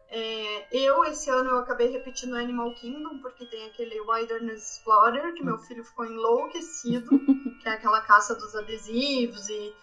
[0.10, 5.44] É, eu, esse ano, eu acabei repetindo Animal Kingdom, porque tem aquele Wilderness Explorer, que
[5.44, 7.10] meu filho ficou enlouquecido,
[7.62, 9.74] que é aquela caça dos adesivos e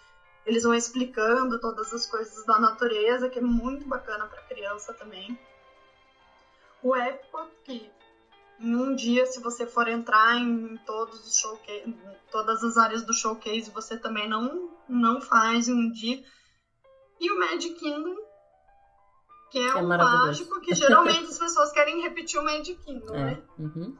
[0.44, 5.38] eles vão explicando todas as coisas da natureza, que é muito bacana para criança também.
[6.82, 7.90] O Epcot, que
[8.58, 11.94] em um dia, se você for entrar em todos os showcase,
[12.30, 16.22] todas as áreas do showcase, você também não, não faz em um dia.
[17.20, 18.16] E o Magic Kingdom,
[19.50, 23.18] que é, É um mágico que geralmente as pessoas querem repetir o Magic Kingdom, É.
[23.18, 23.42] né?
[23.58, 23.96] Uhum.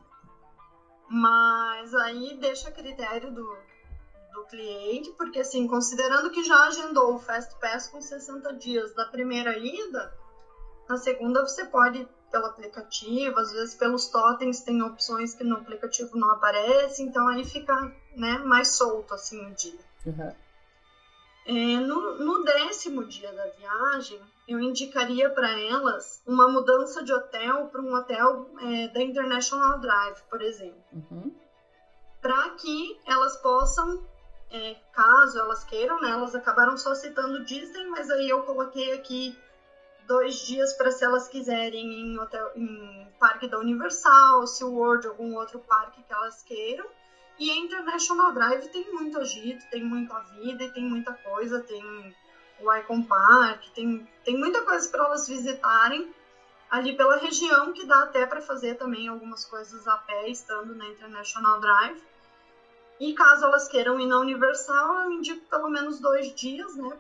[1.09, 3.57] Mas aí deixa a critério do,
[4.33, 9.05] do cliente, porque assim, considerando que já agendou o Fast Pass com 60 dias da
[9.07, 10.13] primeira ida,
[10.89, 16.17] na segunda você pode pelo aplicativo, às vezes pelos totens tem opções que no aplicativo
[16.17, 17.75] não aparecem, então aí fica
[18.17, 19.79] né, mais solto assim o dia.
[20.07, 20.33] Uhum.
[21.45, 27.67] É, no, no décimo dia da viagem, eu indicaria para elas uma mudança de hotel
[27.67, 31.33] para um hotel é, da International Drive, por exemplo Uhum.
[32.21, 34.01] para que elas possam,
[34.53, 36.11] é, caso elas queiram, né?
[36.11, 39.37] Elas acabaram só citando Disney, mas aí eu coloquei aqui
[40.07, 45.59] dois dias para se elas quiserem em, hotel, em parque da Universal, SeaWorld, algum outro
[45.61, 46.87] parque que elas queiram.
[47.39, 52.15] E a International Drive tem muito agito, tem muita vida e tem muita coisa, tem
[52.61, 56.13] o Icon Park, tem, tem muita coisa para elas visitarem
[56.71, 60.87] ali pela região que dá até para fazer também algumas coisas a pé estando na
[60.87, 62.03] International Drive.
[63.03, 66.97] E caso elas queiram ir na Universal, eu indico pelo menos dois dias, né,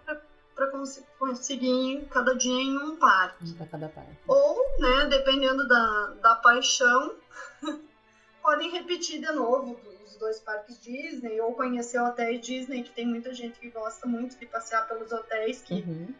[0.52, 3.54] para cons conseguir cada dia em um parque.
[3.54, 4.18] Pra cada parte.
[4.26, 7.14] Ou, né, dependendo da, da paixão,
[8.42, 13.32] podem repetir de novo os dois parques Disney, ou conhecer hotéis Disney, que tem muita
[13.32, 16.12] gente que gosta muito de passear pelos hotéis, que Uhum.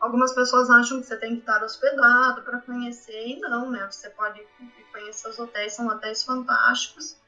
[0.00, 3.86] algumas pessoas acham que você tem que estar hospedado para conhecer, e não, né?
[3.88, 4.44] Você pode
[4.90, 7.21] conhecer os hotéis, são hotéis fantásticos.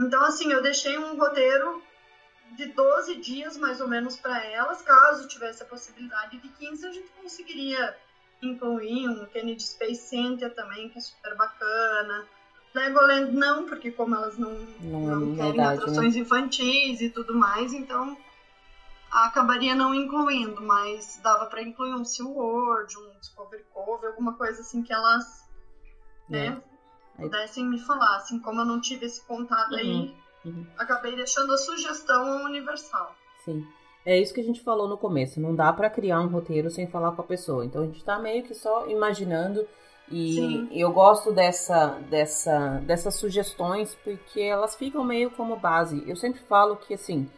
[0.00, 1.82] Então, assim, eu deixei um roteiro
[2.56, 6.90] de 12 dias mais ou menos para elas, caso tivesse a possibilidade de 15, a
[6.92, 7.96] gente conseguiria
[8.42, 12.26] incluir um Kennedy Space Center também, que é super bacana.
[12.74, 15.74] Legoland não, porque como elas não, Não é não na querem idade, né?
[15.74, 18.16] atrações infantis e tudo mais, então
[19.10, 24.82] acabaria não incluindo, mas dava para incluir um SeaWorld, um Discovery Cove, alguma coisa assim
[24.82, 25.44] que elas,
[26.28, 26.69] né, Aí-
[27.20, 28.16] pudessem me falar.
[28.16, 30.14] Assim, como eu não tive esse contato aí,
[30.44, 30.66] uhum.
[30.78, 33.14] acabei deixando a sugestão Universal.
[33.44, 33.66] Sim.
[34.04, 35.40] É isso que a gente falou no começo.
[35.40, 37.64] Não dá pra criar um roteiro sem falar com a pessoa.
[37.64, 39.66] Então a gente tá meio que só imaginando.
[40.10, 40.68] E Sim.
[40.72, 46.02] eu gosto dessa, dessa, dessas sugestões porque elas ficam meio como base.
[46.06, 47.30] Eu sempre falo que assim,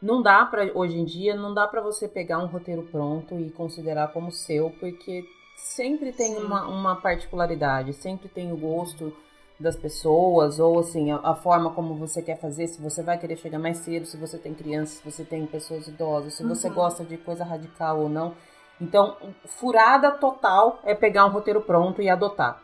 [0.00, 3.50] não dá para hoje em dia, não dá pra você pegar um roteiro pronto e
[3.50, 5.24] considerar como seu, porque
[5.56, 6.44] sempre tem Sim.
[6.44, 9.12] uma, uma particularidade, sempre tem o gosto
[9.60, 13.36] das pessoas, ou assim, a, a forma como você quer fazer, se você vai querer
[13.36, 16.74] chegar mais cedo, se você tem crianças, se você tem pessoas idosas, se você Uhum.
[16.74, 18.34] gosta de coisa radical ou não.
[18.80, 22.62] Então, furada total é pegar um roteiro pronto e adotar.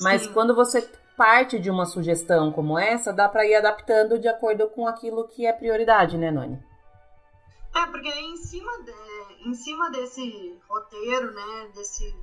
[0.00, 0.32] Mas Sim.
[0.32, 4.86] quando você parte de uma sugestão como essa, dá pra ir adaptando de acordo com
[4.86, 6.58] aquilo que é prioridade, né, Noni?
[7.76, 12.14] É, porque em cima, de, em cima desse roteiro, né, desse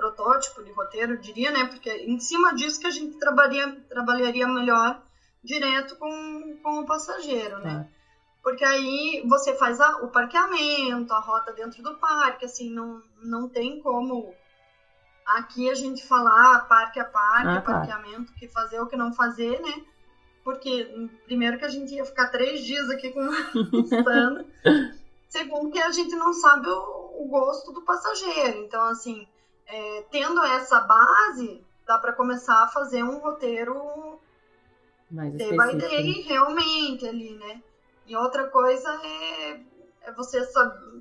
[0.00, 4.48] protótipo de roteiro, eu diria, né, porque em cima disso que a gente trabalharia, trabalharia
[4.48, 5.02] melhor
[5.44, 7.86] direto com, com o passageiro, né?
[7.86, 8.00] É.
[8.42, 13.48] Porque aí você faz a, o parqueamento, a rota dentro do parque, assim, não, não
[13.48, 14.34] tem como
[15.26, 17.62] aqui a gente falar parque a parque, ah, tá.
[17.72, 19.84] parqueamento, o que fazer, o que não fazer, né?
[20.42, 23.20] Porque, primeiro, que a gente ia ficar três dias aqui com.
[25.28, 28.64] Segundo, que a gente não sabe o, o gosto do passageiro.
[28.64, 29.28] Então, assim,
[29.70, 34.20] é, tendo essa base, dá para começar a fazer um roteiro
[35.10, 37.62] mais day by day, realmente, ali, né?
[38.06, 39.60] E outra coisa é,
[40.02, 40.40] é você,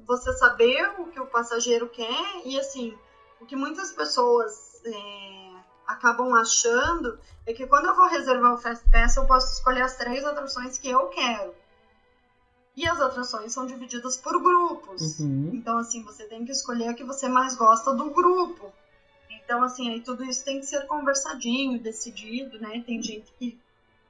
[0.05, 2.97] você saber o que o passageiro quer e, assim,
[3.41, 5.51] o que muitas pessoas é,
[5.87, 9.95] acabam achando é que quando eu vou reservar o Fast Pass, eu posso escolher as
[9.95, 11.53] três atrações que eu quero.
[12.79, 15.19] E as atrações são divididas por grupos.
[15.19, 15.51] Uhum.
[15.53, 18.71] Então, assim, você tem que escolher a que você mais gosta do grupo.
[19.29, 22.81] Então, assim, aí tudo isso tem que ser conversadinho, decidido, né?
[22.85, 23.59] Tem gente que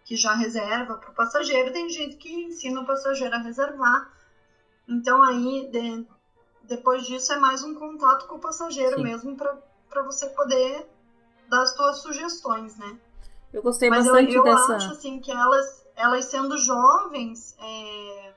[0.09, 4.11] que já reserva para o passageiro, tem gente que ensina o passageiro a reservar.
[4.87, 6.03] Então aí de,
[6.63, 9.03] depois disso é mais um contato com o passageiro Sim.
[9.03, 10.89] mesmo para você poder
[11.47, 12.97] dar as suas sugestões, né?
[13.53, 14.71] Eu gostei Mas bastante eu, eu dessa.
[14.71, 18.33] Eu acho assim que elas, elas sendo jovens, é,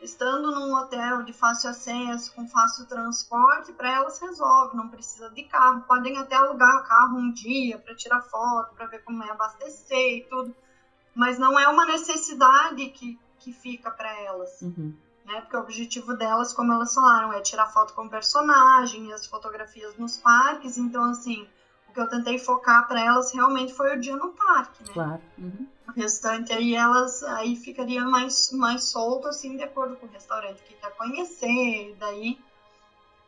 [0.00, 5.42] estando num hotel de fácil acesso, com fácil transporte, para elas resolve, não precisa de
[5.44, 5.82] carro.
[5.82, 10.26] Podem até alugar carro um dia para tirar foto, para ver como é abastecer e
[10.28, 10.54] tudo,
[11.14, 14.62] mas não é uma necessidade que, que fica para elas.
[14.62, 14.94] Uhum.
[15.24, 15.40] Né?
[15.42, 19.96] Porque o objetivo delas, como elas falaram, é tirar foto com o personagem, as fotografias
[19.98, 20.78] nos parques.
[20.78, 21.46] Então, assim,
[21.88, 24.94] o que eu tentei focar para elas realmente foi o dia no parque, né?
[24.94, 25.22] Claro.
[25.36, 25.66] Uhum.
[25.88, 30.62] O restante aí elas aí ficaria mais, mais solto, assim, de acordo com o restaurante
[30.62, 31.96] que quer conhecer.
[31.98, 32.38] Daí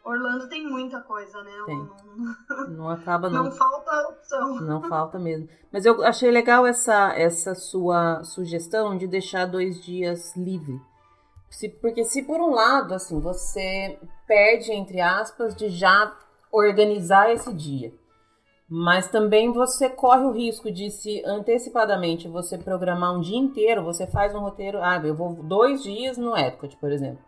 [0.04, 1.50] Orlando tem muita coisa, né?
[1.66, 1.76] Tem.
[1.76, 3.44] Não, não acaba não.
[3.44, 4.54] Não falta opção.
[4.60, 5.48] Não falta mesmo.
[5.72, 10.80] Mas eu achei legal essa, essa sua sugestão de deixar dois dias livre.
[11.50, 16.16] Se, porque se por um lado, assim, você perde, entre aspas, de já
[16.52, 17.92] organizar esse dia.
[18.70, 24.06] Mas também você corre o risco de se antecipadamente você programar um dia inteiro, você
[24.06, 27.18] faz um roteiro, ah, eu vou dois dias no Epcot, por exemplo.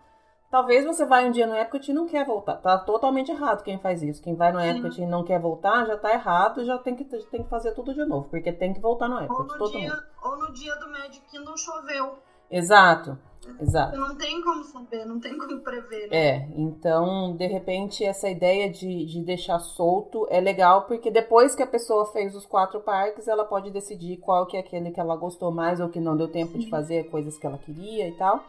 [0.49, 2.59] Talvez você vai um dia no Epcot e não quer voltar.
[2.59, 4.23] Tá totalmente errado quem faz isso.
[4.23, 7.43] Quem vai no Epcot e não quer voltar, já tá errado, já tem que, tem
[7.43, 9.51] que fazer tudo de novo, porque tem que voltar no Epcot.
[9.51, 12.19] Ou no, dia, ou no dia do Magic Kingdom choveu.
[12.49, 13.19] Exato.
[13.61, 13.97] Exato.
[13.97, 16.09] Não tem como saber, não tem como prever.
[16.11, 16.17] Né?
[16.17, 21.63] É, então, de repente, essa ideia de, de deixar solto é legal, porque depois que
[21.63, 25.17] a pessoa fez os quatro parques, ela pode decidir qual que é aquele que ela
[25.17, 26.61] gostou mais ou que não deu tempo Sim.
[26.61, 28.45] de fazer coisas que ela queria e tal.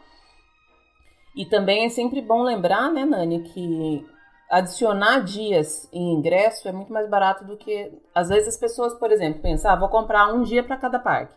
[1.36, 4.06] E também é sempre bom lembrar, né, Nani, que
[4.48, 7.92] adicionar dias em ingresso é muito mais barato do que.
[8.14, 11.34] Às vezes as pessoas, por exemplo, pensam, ah, vou comprar um dia para cada parque.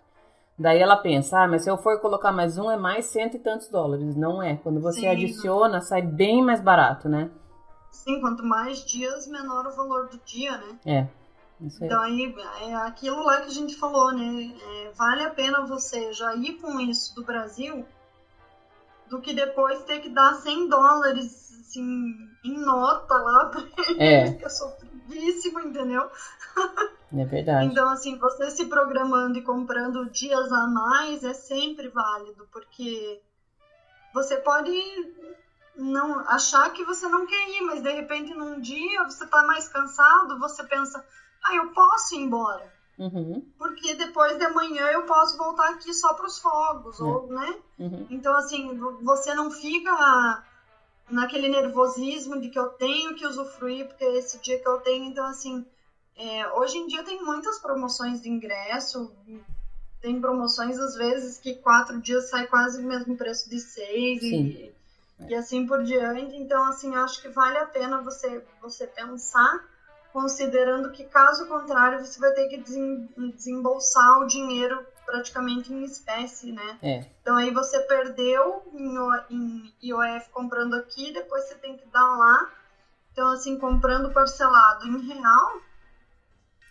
[0.58, 3.40] Daí ela pensa, ah, mas se eu for colocar mais um, é mais cento e
[3.40, 4.16] tantos dólares.
[4.16, 4.56] Não é.
[4.58, 5.08] Quando você Sim.
[5.08, 7.30] adiciona, sai bem mais barato, né?
[7.92, 10.80] Sim, quanto mais dias, menor o valor do dia, né?
[10.86, 11.08] É.
[11.62, 11.90] Isso aí.
[11.90, 14.52] Então aí é aquilo lá que a gente falou, né?
[14.62, 17.86] É, vale a pena você já ir com isso do Brasil
[19.10, 23.64] do que depois ter que dar 100 dólares assim, em nota lá pra
[23.98, 24.34] é.
[24.34, 24.50] que é
[25.16, 26.10] entendeu?
[27.16, 27.68] É verdade.
[27.68, 33.22] Então, assim, você se programando e comprando dias a mais é sempre válido, porque
[34.14, 34.72] você pode
[35.76, 39.70] não achar que você não quer ir, mas de repente num dia você tá mais
[39.70, 41.06] cansado, você pensa,
[41.46, 42.74] ah, eu posso ir embora.
[42.98, 43.48] Uhum.
[43.60, 47.04] Porque depois de manhã eu posso voltar aqui só para os fogos, é.
[47.04, 47.60] ou, né?
[47.78, 48.08] Uhum.
[48.10, 50.44] Então, assim, você não fica
[51.10, 55.06] naquele nervosismo de que eu tenho que usufruir, porque é esse dia que eu tenho.
[55.06, 55.66] Então, assim,
[56.16, 59.12] é, hoje em dia tem muitas promoções de ingresso,
[60.02, 64.74] tem promoções às vezes que quatro dias sai quase o mesmo preço de seis e,
[65.28, 66.36] e, assim por diante.
[66.36, 69.64] Então, assim, acho que vale a pena você, você pensar,
[70.12, 72.64] considerando que caso contrário você vai ter que
[73.36, 76.78] desembolsar o dinheiro praticamente em espécie, né?
[76.84, 77.06] É.
[77.22, 78.96] Então aí você perdeu em,
[79.32, 82.52] em IOF comprando aqui, depois você tem que dar lá.
[83.14, 85.62] Então, assim, comprando parcelado em real,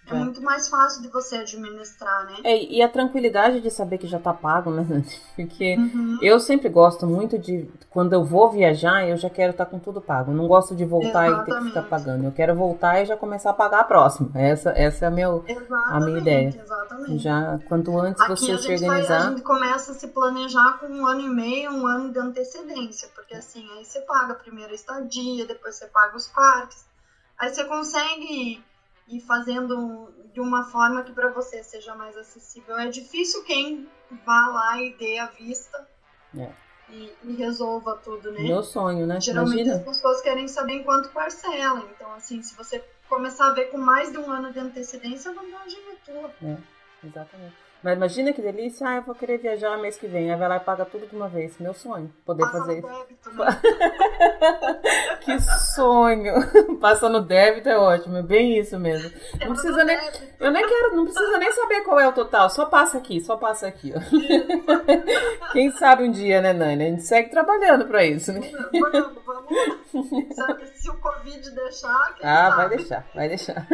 [0.09, 2.36] É muito mais fácil de você administrar, né?
[2.44, 4.84] É, e a tranquilidade de saber que já tá pago, né?
[5.34, 6.18] Porque uhum.
[6.22, 7.68] eu sempre gosto muito de.
[7.90, 10.30] Quando eu vou viajar, eu já quero estar tá com tudo pago.
[10.30, 11.42] Eu não gosto de voltar Exatamente.
[11.42, 12.24] e ter que ficar pagando.
[12.24, 14.30] Eu quero voltar e já começar a pagar a próxima.
[14.34, 15.44] Essa, essa é a, meu,
[15.86, 16.48] a minha ideia.
[16.48, 17.18] Exatamente.
[17.18, 19.18] Já, quanto antes Aqui você se organizar.
[19.18, 22.18] Vai, a gente começa a se planejar com um ano e meio, um ano de
[22.18, 23.09] antecedência.
[23.14, 26.86] Porque assim, aí você paga primeiro a estadia, depois você paga os parques.
[27.38, 28.62] Aí você consegue
[29.09, 32.78] e fazendo de uma forma que para você seja mais acessível.
[32.78, 33.88] É difícil quem
[34.24, 35.88] vá lá e dê a vista
[36.36, 36.50] é.
[36.90, 38.42] e, e, resolva tudo, né?
[38.42, 39.20] Meu sonho, né?
[39.20, 39.76] Geralmente Imagina.
[39.76, 41.82] as pessoas querem saber em quanto parcela.
[41.94, 45.34] Então, assim, se você começar a ver com mais de um ano de antecedência, a
[45.34, 46.30] vantagem é tua.
[46.42, 46.59] É,
[47.07, 47.65] exatamente.
[47.83, 50.31] Mas imagina que delícia, ah, eu vou querer viajar mês que vem.
[50.31, 51.59] Aí vai lá e paga tudo de uma vez.
[51.59, 52.89] Meu sonho, poder Passa fazer isso.
[52.89, 53.61] Débito, né?
[55.22, 55.41] que
[55.74, 56.35] sonho!
[56.81, 59.11] Passa no débito é ótimo, é bem isso mesmo.
[59.41, 59.99] Não precisa nem.
[60.41, 62.51] Eu nem quero, não precisa nem saber qual é o total.
[62.51, 64.01] Só passa aqui, só passa aqui, ó.
[65.53, 66.85] Quem sabe um dia, né, Nani?
[66.85, 68.41] A gente segue trabalhando pra isso, né?
[68.72, 70.35] Vamos, vamos.
[70.35, 72.14] Sabe, se o Covid deixar.
[72.22, 72.57] Ah, sabe?
[72.57, 73.66] vai deixar, vai deixar.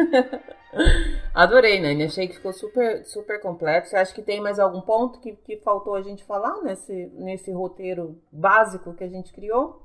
[1.33, 2.03] Adorei, Nani.
[2.03, 3.87] Achei que ficou super, super completo.
[3.87, 7.51] Você acha que tem mais algum ponto que, que faltou a gente falar nesse, nesse
[7.51, 9.81] roteiro básico que a gente criou?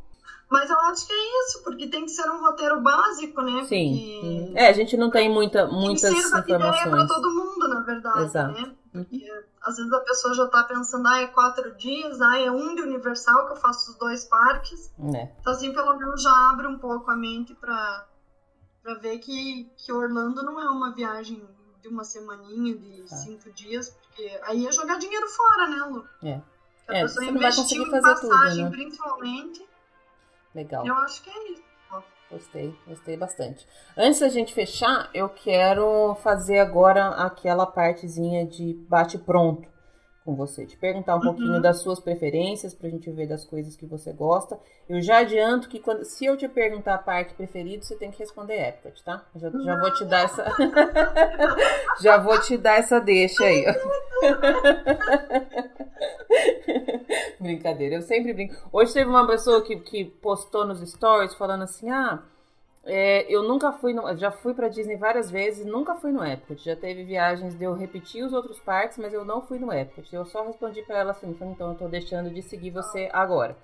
[0.51, 3.65] Mas eu acho que é isso, porque tem que ser um roteiro básico, né?
[3.65, 3.93] Sim.
[3.93, 4.27] Porque...
[4.27, 4.53] Uhum.
[4.57, 6.81] É, a gente não tem muita, muitas que sirva informações.
[6.81, 8.53] ideia para todo mundo, na verdade, Exato.
[8.53, 8.75] né?
[8.91, 9.43] Porque uhum.
[9.63, 12.81] às vezes a pessoa já tá pensando, ah, é quatro dias, ah, é um de
[12.81, 14.91] Universal que eu faço os dois parques.
[15.15, 15.29] É.
[15.39, 18.07] Então assim, pelo menos já abre um pouco a mente para
[18.89, 21.47] para ver que, que Orlando não é uma viagem
[21.83, 23.17] de uma semaninha, de tá.
[23.17, 26.09] cinco dias, porque aí é jogar dinheiro fora, né, Lu?
[26.23, 26.41] É.
[26.89, 28.83] a é, pessoa você não vai conseguir fazer passagem, tudo, né?
[28.83, 29.69] principalmente.
[30.55, 30.87] Legal.
[30.87, 31.69] Eu acho que é isso.
[32.31, 33.67] Gostei, gostei bastante.
[33.97, 39.69] Antes da gente fechar, eu quero fazer agora aquela partezinha de bate-pronto
[40.29, 41.25] com você, te perguntar um uhum.
[41.25, 44.61] pouquinho das suas preferências para a gente ver das coisas que você gosta.
[44.87, 48.61] Eu já adianto que quando, se eu te perguntar parque preferido, você tem que responder
[48.61, 49.25] Epcot, tá?
[49.35, 50.45] Já, já vou te dar essa,
[52.03, 53.65] já vou te dar essa deixa aí.
[57.41, 58.55] Brincadeira, eu sempre brinco.
[58.71, 62.23] Hoje teve uma pessoa que, que postou nos stories falando assim, ah
[62.89, 66.65] é, eu nunca fui, no, já fui para Disney várias vezes, nunca fui no Epcot.
[66.65, 70.09] Já teve viagens de eu repetir os outros parques, mas eu não fui no Epcot.
[70.15, 73.55] Eu só respondi para ela assim, então eu tô deixando de seguir você agora.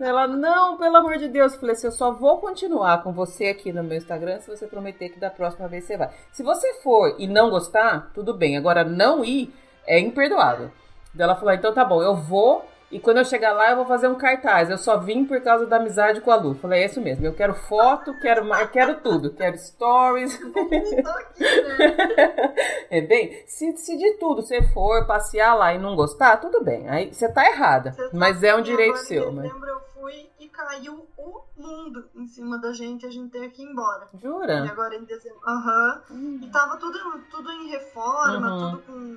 [0.00, 1.54] Ela, não, pelo amor de Deus.
[1.54, 4.66] Eu falei assim, eu só vou continuar com você aqui no meu Instagram se você
[4.66, 6.10] prometer que da próxima vez você vai.
[6.32, 8.56] Se você for e não gostar, tudo bem.
[8.56, 9.54] Agora, não ir
[9.86, 10.70] é imperdoável.
[11.16, 12.64] Ela falou, então tá bom, eu vou,
[12.94, 14.70] e quando eu chegar lá, eu vou fazer um cartaz.
[14.70, 16.54] Eu só vim por causa da amizade com a Lu.
[16.54, 17.26] Falei, é isso mesmo.
[17.26, 19.34] Eu quero foto, quero, eu quero tudo.
[19.34, 20.38] Quero stories.
[22.88, 26.88] é bem, se, se de tudo você for passear lá e não gostar, tudo bem.
[26.88, 27.90] Aí você tá errada.
[27.90, 29.32] Você mas é um direito seu.
[29.32, 33.04] Em dezembro eu fui e caiu o mundo em cima da gente.
[33.04, 34.06] A gente teve que ir embora.
[34.22, 34.66] Jura?
[34.66, 35.40] E agora em dezembro.
[35.44, 36.02] Aham.
[36.10, 36.40] Uhum.
[36.44, 36.96] E tava tudo,
[37.28, 38.70] tudo em reforma, uhum.
[38.70, 39.16] tudo com.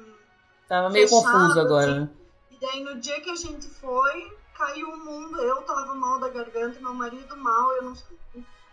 [0.68, 2.00] Tava meio fechado, confuso agora, assim.
[2.00, 2.10] né?
[2.58, 5.40] E daí no dia que a gente foi, caiu o mundo.
[5.40, 7.72] Eu tava mal da garganta, meu marido mal.
[7.74, 7.94] Eu não,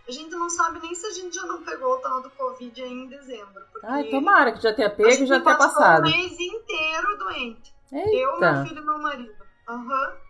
[0.09, 2.83] a gente não sabe nem se a gente já não pegou o tal do Covid
[2.83, 3.63] aí em dezembro.
[3.83, 6.07] Ai, tomara que já tenha pego e já tenha passado.
[6.07, 7.75] o mês inteiro doente.
[7.93, 8.11] Eita.
[8.11, 9.45] Eu, meu filho e meu marido.
[9.69, 9.83] Aham.
[9.85, 10.25] Uhum.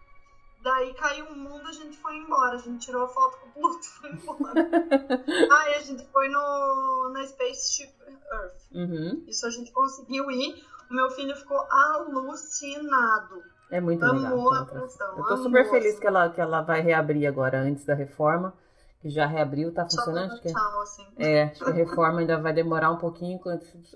[0.65, 2.57] Daí caiu o mundo, a gente foi embora.
[2.57, 4.55] A gente tirou a foto com o Pluto e foi embora.
[5.61, 7.93] Aí a gente foi no, na Spaceship
[8.33, 8.63] Earth.
[8.73, 9.25] Uhum.
[9.29, 10.65] Isso a gente conseguiu ir.
[10.95, 13.43] Meu filho ficou alucinado.
[13.71, 14.63] É muito Amou legal.
[14.63, 17.95] A função, Eu tô super feliz que ela, que ela vai reabrir agora, antes da
[17.95, 18.55] reforma.
[19.01, 20.33] Que já reabriu, tá funcionando?
[20.33, 21.07] Acho que, tchau, assim.
[21.19, 23.39] É, acho que a reforma ainda vai demorar um pouquinho.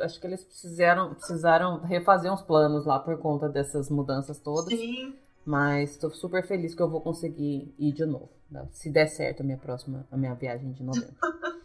[0.01, 4.79] Acho que eles precisaram, precisaram refazer uns planos lá por conta dessas mudanças todas.
[4.79, 5.17] Sim.
[5.47, 8.29] Mas estou super feliz que eu vou conseguir ir de novo.
[8.73, 11.15] Se der certo a minha próxima, a minha viagem de novembro.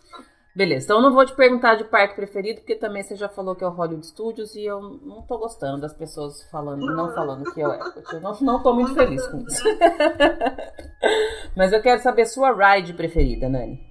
[0.55, 3.55] Beleza, então eu não vou te perguntar de parque preferido, porque também você já falou
[3.55, 7.51] que é o Hollywood Studios e eu não tô gostando das pessoas falando, não falando
[7.51, 8.13] que é o Epcot.
[8.13, 9.63] Eu não, não tô muito feliz com isso.
[11.57, 13.83] Mas eu quero saber sua ride preferida, Nani.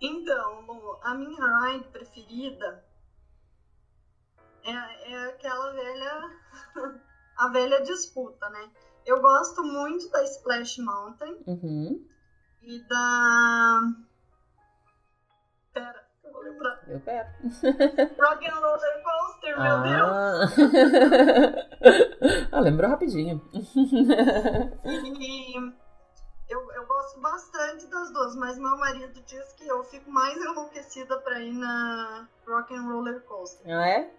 [0.00, 2.84] Então, Lu, a minha ride preferida
[4.64, 6.30] é, é aquela velha.
[7.36, 8.70] a velha disputa, né?
[9.04, 12.06] Eu gosto muito da Splash Mountain uhum.
[12.62, 13.80] e da
[15.72, 16.80] Pera, eu vou lembrar.
[16.86, 17.28] Eu quero.
[18.20, 19.82] Rock and Roller Coaster, meu ah.
[19.82, 20.52] Deus!
[22.52, 23.40] ah, lembrou rapidinho.
[24.84, 25.56] e
[26.48, 31.18] eu, eu gosto bastante das duas, mas meu marido diz que eu fico mais enlouquecida
[31.20, 33.74] pra ir na Rock and Roller Coaster.
[33.74, 34.14] Ah, é?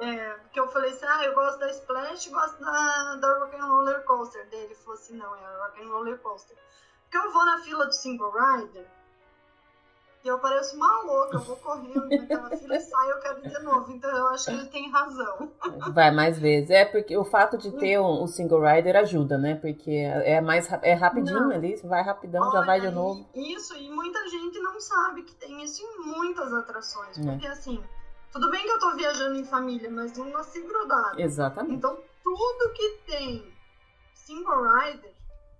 [0.00, 3.66] É, porque eu falei assim, ah, eu gosto da Splash, gosto da, da Rock and
[3.66, 4.48] Roller Coaster.
[4.50, 6.56] Daí ele falou assim, não, é a Rock and Roller Coaster.
[7.02, 8.86] Porque eu vou na fila do Single Rider
[10.24, 13.48] e eu pareço uma louca, eu vou correndo naquela fila e saio, eu quero ir
[13.48, 13.92] de novo.
[13.92, 15.50] Então eu acho que ele tem razão.
[15.92, 16.70] Vai mais vezes.
[16.70, 19.56] É porque o fato de ter um, um single rider ajuda, né?
[19.56, 21.50] Porque é mais é rapidinho não.
[21.50, 23.28] ali, você vai rapidão, Olha, já vai de novo.
[23.34, 27.18] Isso, e muita gente não sabe que tem isso em muitas atrações.
[27.18, 27.22] É.
[27.22, 27.82] Porque assim,
[28.30, 31.20] tudo bem que eu tô viajando em família, mas não nasci grudado.
[31.20, 31.74] Exatamente.
[31.74, 33.52] Então tudo que tem
[34.14, 35.12] single rider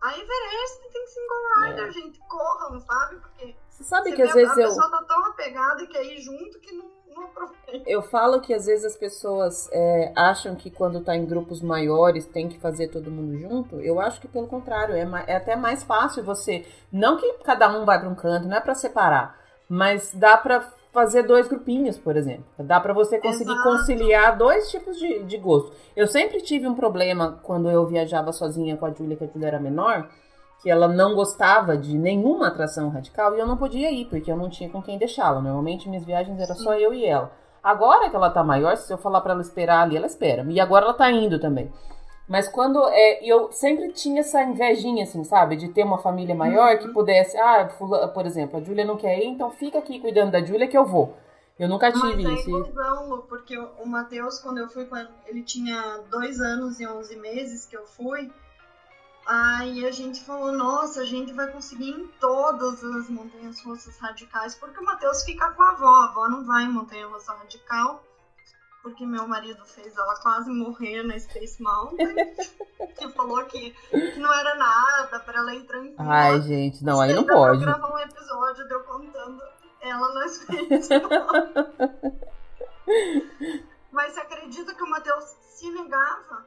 [0.03, 1.91] a Everest tem single rider, é.
[1.93, 2.19] gente.
[2.29, 3.17] Corram, sabe?
[3.21, 4.66] Porque você sabe você que às vezes a eu.
[4.66, 7.91] A pessoa tá tão apegada e quer ir junto que não, não aproveita.
[7.91, 12.27] Eu falo que às vezes as pessoas é, acham que quando tá em grupos maiores
[12.27, 13.81] tem que fazer todo mundo junto.
[13.81, 16.66] Eu acho que pelo contrário, é, é até mais fácil você.
[16.93, 19.41] Não que cada um vai para um canto, não é para separar.
[19.68, 22.45] Mas dá para fazer dois grupinhos, por exemplo.
[22.59, 23.68] Dá para você conseguir Exato.
[23.68, 25.73] conciliar dois tipos de, de gosto.
[25.97, 29.49] Eu sempre tive um problema quando eu viajava sozinha com a Júlia, que a Júlia
[29.49, 30.11] era menor,
[30.63, 34.37] que ela não gostava de nenhuma atração radical e eu não podia ir, porque eu
[34.37, 35.41] não tinha com quem deixá-la.
[35.41, 37.33] Normalmente minhas viagens era só eu e ela.
[37.63, 40.45] Agora que ela tá maior, se eu falar para ela esperar ali, ela espera.
[40.49, 41.73] E agora ela tá indo também.
[42.29, 45.57] Mas quando é, eu sempre tinha essa invejinha, assim, sabe?
[45.57, 46.79] De ter uma família maior uhum.
[46.79, 47.69] que pudesse, ah,
[48.15, 50.87] por exemplo, a Júlia não quer ir, então fica aqui cuidando da Júlia que eu
[50.87, 51.17] vou.
[51.59, 52.57] Eu nunca tive Mas isso.
[52.57, 56.87] É igual, porque o Matheus, quando eu fui com ele, ele tinha dois anos e
[56.87, 58.31] onze meses que eu fui.
[59.27, 64.55] Aí a gente falou, nossa, a gente vai conseguir em todas as montanhas russas radicais,
[64.57, 68.03] porque o Matheus fica com a avó, a avó não vai em montanha russa radical
[68.83, 72.14] porque meu marido fez ela quase morrer na Space Mountain,
[72.99, 76.12] que falou que, que não era nada para ela ir tranquila.
[76.12, 77.61] Ai, gente, não, aí não pode.
[77.62, 79.41] Eu gravar um episódio de eu contando
[79.81, 81.70] ela na Space Mountain.
[83.93, 86.45] Mas você acredita que o Matheus se negava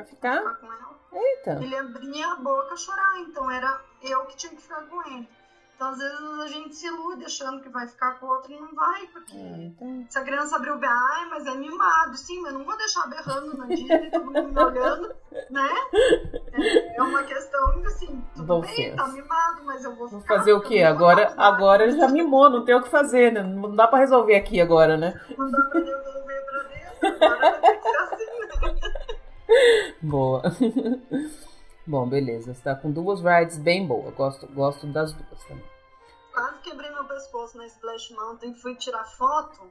[0.00, 0.38] a ficar?
[0.38, 0.94] ficar com ela?
[1.12, 1.50] Eita.
[1.62, 5.28] Ele abria a boca a chorar, então era eu que tinha que ficar com ele.
[5.76, 8.60] Então, às vezes, a gente se ilude achando que vai ficar com o outro e
[8.60, 10.06] não vai, porque é, então...
[10.08, 12.16] se a criança abrir o BA, ai, mas é mimado.
[12.16, 15.12] Sim, mas não vou deixar berrando na Disney, todo mundo me olhando,
[15.50, 15.68] né?
[16.52, 18.96] É, é uma questão que, assim, tudo Bom bem, senso.
[18.96, 20.18] tá mimado, mas eu vou ficar.
[20.18, 20.82] Vou fazer o quê?
[20.82, 23.42] Agora, agora já mimou, não tem o que fazer, né?
[23.42, 25.20] Não dá pra resolver aqui agora, né?
[25.36, 27.83] Não dá pra resolver pra dentro, agora vai ter
[30.02, 30.42] Boa.
[31.86, 32.54] Bom, beleza.
[32.54, 34.14] Você tá com duas rides bem boas.
[34.14, 35.64] Gosto, gosto das duas também.
[36.32, 38.54] Quase quebrei meu pescoço na Splash Mountain.
[38.54, 39.70] Fui tirar foto.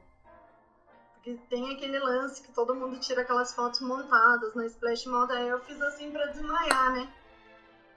[1.14, 5.38] Porque tem aquele lance que todo mundo tira aquelas fotos montadas na Splash Mountain.
[5.38, 7.12] Aí eu fiz assim pra desmaiar, né?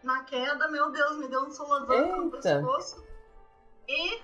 [0.04, 3.06] Na queda, meu Deus, me deu um solavanco no pescoço.
[3.88, 4.22] E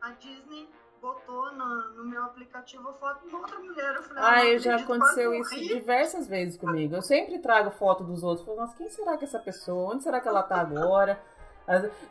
[0.00, 0.68] a Disney
[1.06, 3.94] botou no, no, meu aplicativo a foto de outra mulher.
[3.94, 6.96] Eu falei, ah, eu já aconteceu isso diversas vezes comigo.
[6.96, 8.44] Eu sempre trago foto dos outros.
[8.44, 9.94] Falo, nossa, quem será que é essa pessoa?
[9.94, 11.20] Onde será que ela tá agora?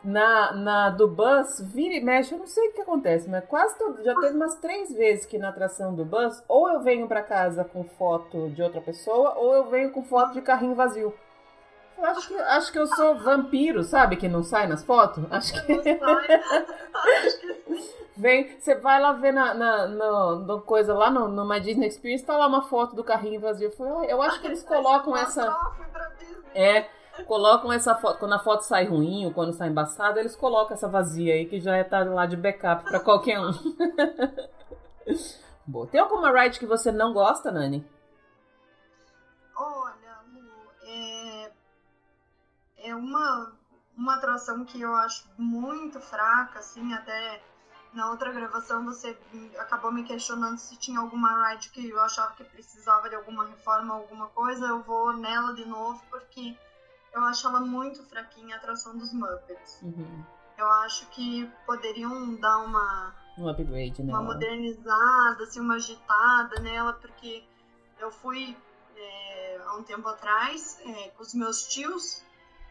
[0.04, 3.78] Na, na do bus, vira e mexe, eu não sei o que acontece, mas quase
[3.78, 7.24] todo, já teve umas três vezes que na atração do bus, ou eu venho para
[7.24, 11.14] casa com foto de outra pessoa, ou eu venho com foto de carrinho vazio.
[11.98, 14.18] Eu acho que, acho que eu sou vampiro, sabe?
[14.18, 15.24] Que não sai nas fotos.
[15.32, 15.82] Acho que.
[18.18, 21.88] Vem, você vai lá ver na, na, no, no coisa lá no, no My Disney
[21.88, 23.74] Experience, tá lá uma foto do carrinho vazio.
[23.78, 25.54] Eu, eu acho que eles colocam essa.
[26.54, 26.86] É,
[27.28, 28.20] colocam essa foto.
[28.20, 31.60] Quando a foto sai ruim ou quando sai embaçada, eles colocam essa vazia aí que
[31.60, 33.52] já tá lá de backup para qualquer um.
[35.68, 35.88] Boa.
[35.88, 37.84] Tem alguma ride que você não gosta, Nani?
[42.86, 43.52] É uma,
[43.98, 47.42] uma atração que eu acho muito fraca, assim, até
[47.94, 49.18] na outra gravação você
[49.58, 53.94] acabou me questionando se tinha alguma ride que eu achava que precisava de alguma reforma,
[53.94, 54.66] alguma coisa.
[54.66, 56.56] Eu vou nela de novo porque
[57.14, 59.82] eu acho ela muito fraquinha a atração dos Muppets.
[59.82, 60.24] Uhum.
[60.58, 64.20] Eu acho que poderiam dar uma um upgrade nela.
[64.20, 67.44] Uma modernizada, assim, uma agitada nela, porque
[68.00, 68.58] eu fui
[68.96, 72.24] é, há um tempo atrás é, com os meus tios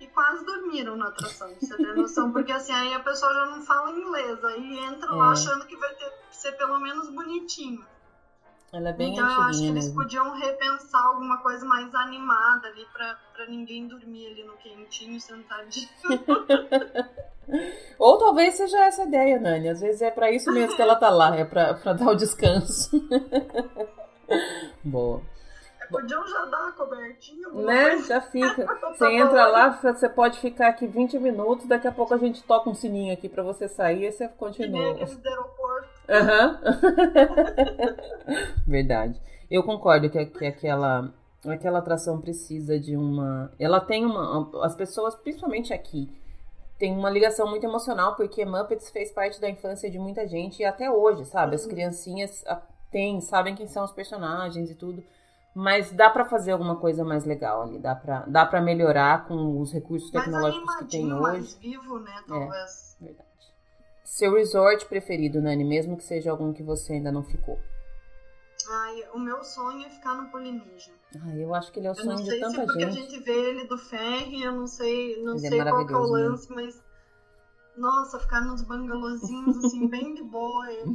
[0.05, 2.33] e quase dormiram na atração, pra você ter noção.
[2.33, 5.15] Porque assim, aí a pessoa já não fala inglês, aí entra é.
[5.15, 7.85] lá achando que vai ter que ser pelo menos bonitinho.
[8.73, 10.03] Ela é bem então eu acho que eles mesmo.
[10.03, 15.89] podiam repensar alguma coisa mais animada ali pra, pra ninguém dormir ali no quentinho, sentadinho.
[17.99, 19.69] Ou talvez seja essa ideia, Nani.
[19.69, 22.91] Às vezes é para isso mesmo que ela tá lá, é pra dar o descanso.
[24.83, 25.23] Boa.
[26.01, 27.49] Podiam já dar a cobertinha.
[27.49, 27.91] Né?
[27.91, 28.09] Coisa.
[28.09, 28.67] Já fica.
[28.95, 32.71] Você entra lá, você pode ficar aqui 20 minutos, daqui a pouco a gente toca
[32.71, 34.95] um sininho aqui pra você sair e você continua.
[34.95, 35.89] Que do aeroporto.
[36.09, 36.61] Aham.
[36.65, 37.97] Uhum.
[38.67, 39.21] Verdade.
[39.51, 41.13] Eu concordo que, que aquela
[41.51, 43.53] aquela atração precisa de uma.
[43.59, 44.51] Ela tem uma.
[44.65, 46.11] As pessoas, principalmente aqui,
[46.79, 50.65] tem uma ligação muito emocional, porque Muppets fez parte da infância de muita gente e
[50.65, 51.55] até hoje, sabe?
[51.55, 51.71] As uhum.
[51.71, 52.45] criancinhas
[52.91, 55.03] têm, sabem quem são os personagens e tudo.
[55.55, 59.61] Mas dá para fazer alguma coisa mais legal ali, dá para dá pra melhorar com
[59.61, 61.23] os recursos tecnológicos que tem hoje.
[61.23, 62.97] mais vivo, né, é, talvez.
[63.01, 63.29] É, verdade.
[64.03, 67.59] Seu resort preferido, Nani, mesmo que seja algum que você ainda não ficou?
[68.69, 70.95] Ai, o meu sonho é ficar no Polinésia.
[71.25, 72.43] Ai, eu acho que ele é o sonho de tanta gente.
[72.43, 75.37] Eu não sei se porque a gente vê ele do ferry, eu não sei, não
[75.37, 76.29] ele é sei é qual é o né?
[76.29, 76.83] lance, mas
[77.77, 80.73] nossa, ficar nos bangalôzinhos assim bem de boa.
[80.73, 80.87] Eu,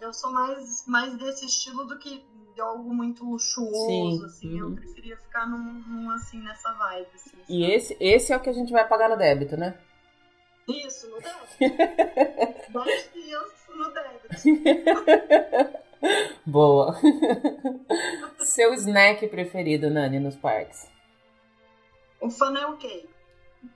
[0.00, 2.24] eu sou mais mais desse estilo do que
[2.54, 4.24] de algo muito luxuoso, Sim.
[4.24, 4.60] assim.
[4.60, 4.70] Uhum.
[4.70, 7.08] Eu preferia ficar num, num, assim nessa vibe.
[7.14, 9.76] Assim, e esse esse é o que a gente vai pagar no débito, né?
[10.68, 11.52] Isso, no débito.
[12.72, 14.28] Dois dias no débito.
[16.46, 16.94] Boa.
[18.40, 20.88] Seu snack preferido, Nani, nos parques?
[22.20, 23.08] O funnel cake.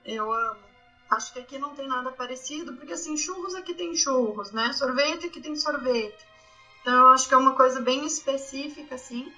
[0.05, 0.59] Eu amo.
[1.09, 4.71] Acho que aqui não tem nada parecido, porque assim, churros aqui tem churros, né?
[4.73, 6.28] Sorvete aqui tem sorvete.
[6.89, 9.31] Então eu acho que é uma coisa bem específica, assim.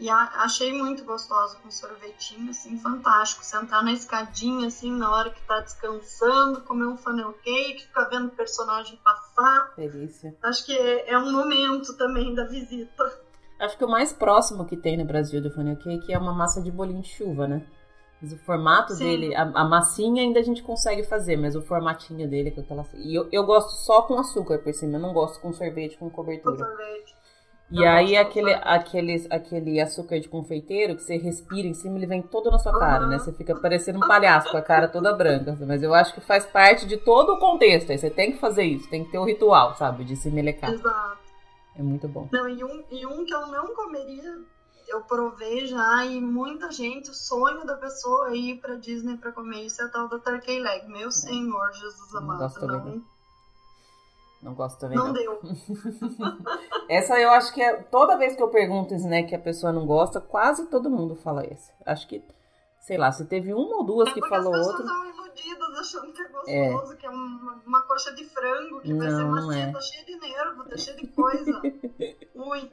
[0.00, 3.44] E a, achei muito gostoso com sorvetinho, assim, fantástico.
[3.44, 8.26] Sentar na escadinha, assim, na hora que tá descansando, comer um funnel cake, ficar vendo
[8.26, 9.72] o personagem passar.
[9.76, 10.36] Delícia.
[10.42, 13.16] Acho que é, é um momento também da visita.
[13.60, 16.60] Acho que o mais próximo que tem no Brasil do funnel cake é uma massa
[16.60, 17.64] de bolinho de chuva, né?
[18.22, 19.04] Mas o formato Sim.
[19.04, 22.86] dele, a, a, massinha ainda a gente consegue fazer, mas o formatinho dele com aquela.
[22.94, 26.08] E eu, eu gosto só com açúcar por cima, eu não gosto com sorvete com
[26.08, 26.56] cobertura.
[26.56, 27.16] Com sorvete.
[27.72, 32.20] E aí aquele, aquele, aquele açúcar de confeiteiro que você respira em cima, ele vem
[32.20, 33.18] todo na sua cara, né?
[33.18, 35.56] Você fica parecendo um palhaço com a cara toda branca.
[35.66, 37.90] Mas eu acho que faz parte de todo o contexto.
[37.90, 40.04] Aí você tem que fazer isso, tem que ter o um ritual, sabe?
[40.04, 40.70] De se melecar.
[40.70, 41.18] Exato.
[41.74, 42.28] É muito bom.
[42.30, 44.38] Não, e um, e um que eu não comeria,
[44.92, 49.32] eu provei já, e muita gente, o sonho da pessoa é ir pra Disney pra
[49.32, 50.86] comer isso é a tal da Turkey Leg.
[50.88, 51.10] Meu é.
[51.10, 52.52] senhor, Jesus amado.
[52.60, 53.02] Não, não,
[54.42, 54.98] não gosto também.
[54.98, 55.12] Não, não.
[55.12, 55.40] deu.
[56.88, 57.76] Essa eu acho que é.
[57.76, 61.46] Toda vez que eu pergunto snack que a pessoa não gosta, quase todo mundo fala
[61.46, 61.70] esse.
[61.86, 62.22] Acho que,
[62.82, 64.60] sei lá, se teve uma ou duas é que falou outra.
[64.60, 66.96] As pessoas estão iludidas achando que é gostoso, é.
[66.96, 69.72] que é uma, uma, coxa de frango, que não, vai ser macia, é.
[69.72, 71.62] tá cheia de nervo, tá cheia de coisa.
[72.34, 72.70] Ui.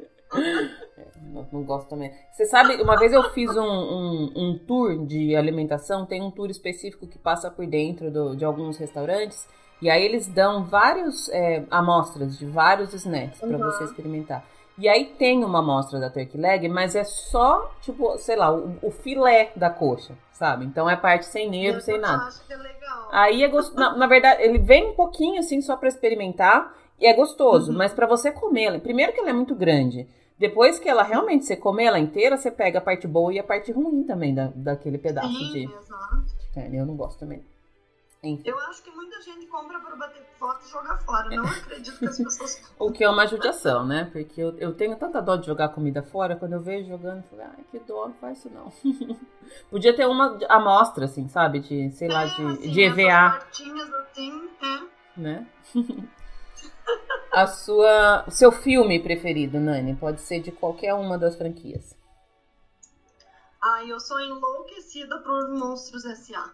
[0.98, 2.12] É, não, não, gosto também.
[2.32, 6.50] Você sabe, uma vez eu fiz um, um, um, tour de alimentação, tem um tour
[6.50, 9.48] específico que passa por dentro do, de alguns restaurantes.
[9.82, 13.60] E aí eles dão vários é, amostras de vários snacks para uhum.
[13.60, 14.44] você experimentar.
[14.80, 18.78] E aí tem uma amostra da turkey leg, mas é só, tipo, sei lá, o,
[18.82, 20.66] o filé da coxa, sabe?
[20.66, 22.24] Então é parte sem nervo, sem nada.
[22.24, 23.10] Acho que é legal.
[23.12, 23.78] Aí é gostoso.
[23.78, 27.78] na, na, verdade, ele vem um pouquinho assim só para experimentar e é gostoso, uhum.
[27.78, 30.08] mas para você comer, primeiro que ela é muito grande.
[30.38, 33.44] Depois que ela realmente você comer ela inteira, você pega a parte boa e a
[33.44, 36.26] parte ruim também da, daquele pedaço Sim, de, exato.
[36.56, 36.78] carne.
[36.78, 37.44] Eu não gosto também.
[38.22, 38.44] Enfim.
[38.44, 41.30] Eu acho que muita gente compra para bater foto e jogar fora.
[41.30, 42.74] Não acredito que as pessoas.
[42.78, 44.10] o que é uma judiação, né?
[44.12, 47.38] Porque eu, eu tenho tanta dó de jogar comida fora, quando eu vejo jogando, eu
[47.38, 48.72] falo, ai, que dó, não faz isso não.
[49.72, 51.60] Podia ter uma amostra, assim, sabe?
[51.60, 53.38] De, sei é, lá, de, assim, de EVA.
[53.50, 55.20] assim, é.
[55.20, 55.48] Né?
[57.32, 61.96] A sua, o seu filme preferido, Nani, pode ser de qualquer uma das franquias.
[63.62, 66.50] Ai, eu sou enlouquecida por Monstros S.A.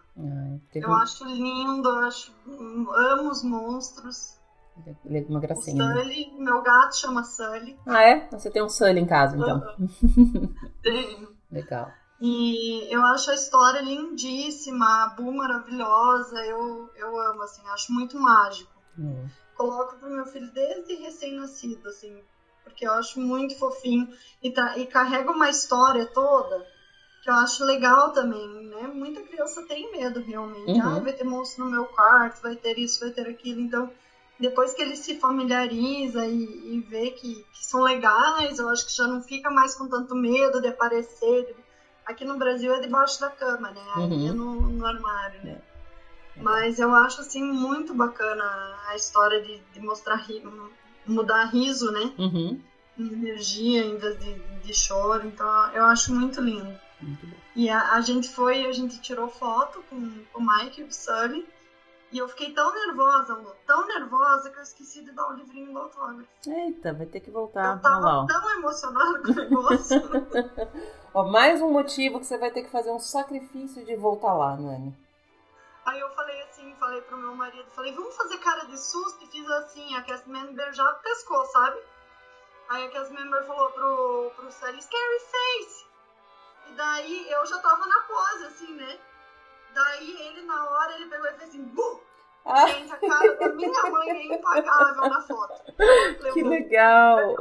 [0.74, 4.36] eu acho lindo, eu acho, amo os monstros.
[5.04, 5.84] Ele é uma gracinha.
[5.84, 6.02] O né?
[6.02, 6.38] Sully, né?
[6.38, 7.78] meu gato chama Sully.
[7.86, 8.28] Ah, é?
[8.30, 9.62] Você tem um Sully em casa, então.
[10.82, 11.34] Tenho.
[11.50, 11.90] Legal.
[12.20, 18.18] E eu acho a história lindíssima, a Bu maravilhosa, eu, eu amo, assim, acho muito
[18.18, 18.72] mágico.
[18.98, 19.28] Hum.
[19.54, 22.20] Coloco pro meu filho desde recém-nascido, assim,
[22.64, 24.08] porque eu acho muito fofinho
[24.42, 26.66] e, tá, e carrega uma história toda
[27.26, 28.86] que eu acho legal também, né?
[28.86, 30.70] Muita criança tem medo realmente.
[30.70, 30.96] Uhum.
[30.96, 33.60] Ah, vai ter monstro no meu quarto, vai ter isso, vai ter aquilo.
[33.60, 33.90] Então,
[34.38, 38.94] depois que ele se familiariza e, e vê que, que, são legais, eu acho que
[38.94, 41.56] já não fica mais com tanto medo de aparecer.
[42.06, 43.84] Aqui no Brasil é debaixo da cama, né?
[43.96, 44.28] Aí uhum.
[44.28, 45.60] é no, no, armário, né?
[46.36, 46.40] É.
[46.40, 48.44] Mas eu acho, assim, muito bacana
[48.86, 50.24] a história de, de mostrar,
[51.04, 52.12] mudar riso, né?
[52.16, 52.60] Uhum.
[52.96, 55.26] Energia em vez de, de choro.
[55.26, 56.85] Então, eu acho muito lindo.
[57.00, 57.36] Muito bom.
[57.54, 60.92] E a, a, gente foi, a gente tirou foto com, com o Mike e o
[60.92, 61.46] Sully.
[62.12, 65.72] E eu fiquei tão nervosa, Lu, tão nervosa que eu esqueci de dar o livrinho
[65.72, 66.28] do autógrafo.
[66.46, 67.76] Eita, vai ter que voltar.
[67.76, 70.00] Eu tava lá, tão emocionada com o negócio.
[71.12, 74.56] Ó, mais um motivo que você vai ter que fazer um sacrifício de voltar lá,
[74.56, 74.94] Nani.
[75.84, 79.26] Aí eu falei assim, falei pro meu marido, falei, vamos fazer cara de susto e
[79.28, 81.80] fiz assim, a cast member já pescou, sabe?
[82.68, 85.85] Aí a cast member falou pro, pro Sally, scary face!
[86.68, 88.98] E daí eu já tava na pose, assim, né?
[89.74, 92.00] Daí ele, na hora, ele pegou e fez assim, Buh!
[92.44, 95.72] Ah, Gente, a cara da minha mãe é impagável na foto.
[96.32, 97.34] que legal!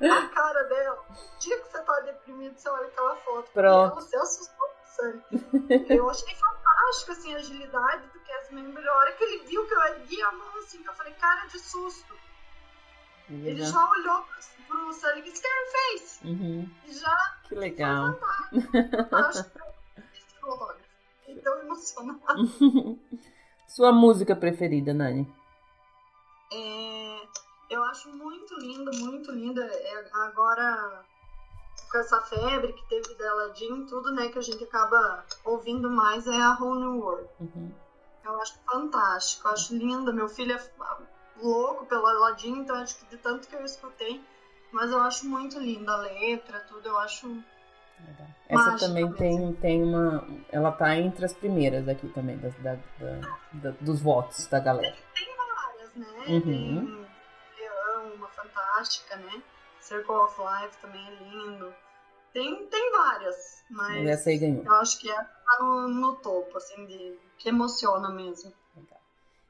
[0.00, 3.50] A cara dela, o dia que você tá deprimido, você olha aquela foto.
[3.52, 4.00] Pronto.
[4.00, 5.92] Se assustou bastante.
[5.92, 8.84] Eu achei fantástico, assim, a agilidade do cast member.
[8.88, 11.46] A hora que ele viu que eu ergui a mão, assim, que eu falei, cara
[11.46, 12.16] de susto.
[13.32, 16.26] Ele já olhou pro, pro Sally Scary Face.
[16.26, 17.16] Uhum, E já
[17.48, 18.18] que legal.
[19.12, 19.60] acho que
[20.14, 20.80] esse foi o autógrafo.
[21.20, 22.34] Fiquei tão emocionada.
[23.66, 25.26] Sua música preferida, Nani?
[26.52, 27.22] É,
[27.70, 29.64] eu acho muito linda, muito linda.
[29.64, 31.02] É, agora,
[31.90, 36.26] com essa febre que teve dela Jean, tudo, né, que a gente acaba ouvindo mais
[36.26, 37.28] é a Whole New World.
[37.40, 37.72] Uhum.
[38.24, 40.12] Eu acho fantástico, eu acho linda.
[40.12, 40.58] Meu filho é
[41.48, 44.22] louco pela Aladdin, então acho que de tanto que eu escutei,
[44.70, 47.26] mas eu acho muito linda a letra, tudo, eu acho.
[47.28, 48.28] Legal.
[48.48, 49.16] Essa também mesmo.
[49.16, 50.26] tem, tem uma.
[50.50, 54.96] Ela tá entre as primeiras aqui também, das- da- da- da- dos votos da galera.
[55.14, 56.24] Tem várias, né?
[56.28, 57.06] Uhum.
[57.56, 59.42] Tem Leão, uma fantástica, né?
[59.80, 61.72] Circle of Life também é lindo.
[62.32, 64.64] Tem, tem várias, mas Mas essa aí ganhou.
[64.64, 68.52] eu acho que essa tá no, no topo, assim, de, que emociona mesmo.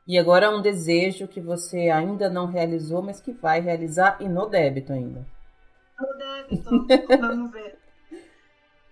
[0.06, 4.46] E agora um desejo que você ainda não realizou, mas que vai realizar e no
[4.46, 5.24] débito ainda.
[5.98, 6.86] No débito,
[7.20, 7.78] vamos ver.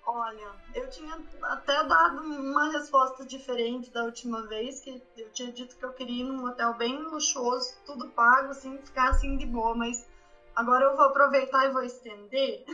[0.07, 5.77] Olha, eu tinha até dado uma resposta diferente da última vez, que eu tinha dito
[5.77, 9.75] que eu queria ir num hotel bem luxuoso, tudo pago, assim, ficar assim de boa,
[9.75, 10.09] mas
[10.55, 12.65] agora eu vou aproveitar e vou estender.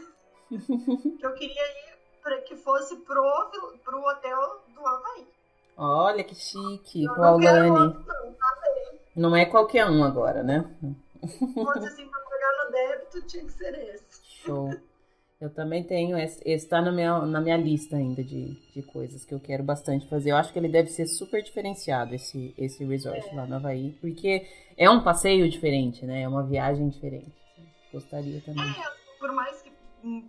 [0.48, 3.50] que eu queria ir para que fosse pro,
[3.84, 5.35] pro hotel do Havaí.
[5.76, 7.70] Olha que chique, não quero Aulane.
[7.70, 9.00] outro, não, tá bem.
[9.14, 10.64] Não é qualquer um agora, né?
[11.20, 14.20] Fosse assim, pra pagar no débito, tinha que ser esse.
[14.24, 14.70] Show.
[15.38, 19.34] Eu também tenho, esse está na minha, na minha lista ainda de, de coisas que
[19.34, 20.30] eu quero bastante fazer.
[20.30, 24.46] Eu acho que ele deve ser super diferenciado, esse, esse resort lá no Havaí, porque
[24.78, 26.22] é um passeio diferente, né?
[26.22, 27.34] É uma viagem diferente.
[27.92, 28.64] Gostaria também.
[28.64, 29.72] É, por mais que,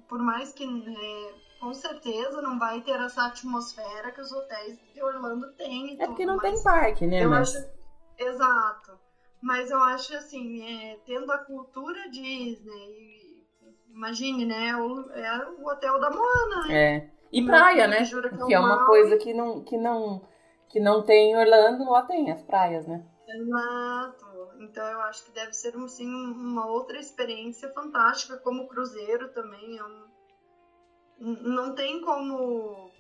[0.10, 5.02] por mais que é, com certeza não vai ter essa atmosfera que os hotéis de
[5.02, 5.98] Orlando têm.
[6.00, 7.24] É porque não tem parque, né?
[7.24, 7.68] Eu Mas acho,
[8.18, 9.00] exato.
[9.42, 13.46] Mas eu acho assim, é, tendo a cultura Disney,
[13.90, 14.76] imagine, né?
[14.76, 17.10] O, é o hotel da Moana, é.
[17.32, 18.04] E praia, né?
[18.06, 20.22] jura que é Que é uma coisa que não, que não,
[20.70, 23.04] que não tem em Orlando, lá tem as praias, né?
[23.28, 24.26] Exato.
[24.60, 29.78] Então eu acho que deve ser assim, uma outra experiência fantástica, como cruzeiro também.
[29.78, 30.08] É um...
[31.20, 32.92] Não tem como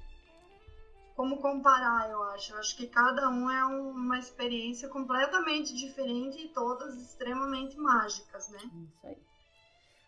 [1.15, 2.53] como comparar, eu acho.
[2.53, 8.49] Eu acho que cada um é um- uma experiência completamente diferente e todas extremamente mágicas,
[8.49, 8.59] né?
[8.59, 9.17] Isso aí.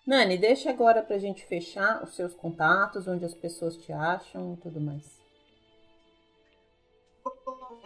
[0.06, 4.58] Nani, deixa agora pra gente fechar os seus contatos, onde as pessoas te acham e
[4.58, 5.20] tudo mais.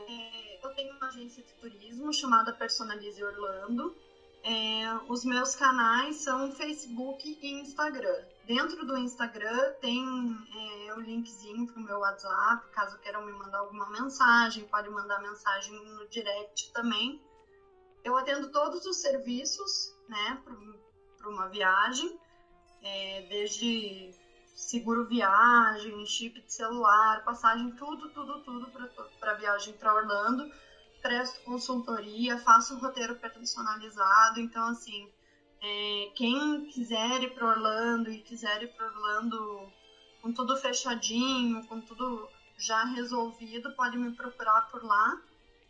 [0.08, 3.96] É, Eu tenho uma agência de turismo chamada Personalize Orlando.
[4.44, 8.26] É, os meus canais são Facebook e Instagram.
[8.46, 10.04] Dentro do Instagram tem
[10.86, 15.22] é, o linkzinho para o meu WhatsApp, caso queiram me mandar alguma mensagem, pode mandar
[15.22, 17.22] mensagem no direct também.
[18.04, 20.42] Eu atendo todos os serviços, né,
[21.18, 22.20] para uma viagem,
[22.82, 24.14] é, desde
[24.54, 28.70] seguro viagem, chip de celular, passagem, tudo, tudo, tudo
[29.22, 30.52] para viagem para Orlando.
[31.02, 34.40] Presto consultoria, faço um roteiro personalizado.
[34.40, 35.10] Então, assim,
[35.64, 39.72] é, quem quiser ir para Orlando e quiser ir para Orlando
[40.22, 42.28] com tudo fechadinho, com tudo
[42.58, 45.22] já resolvido, pode me procurar por lá.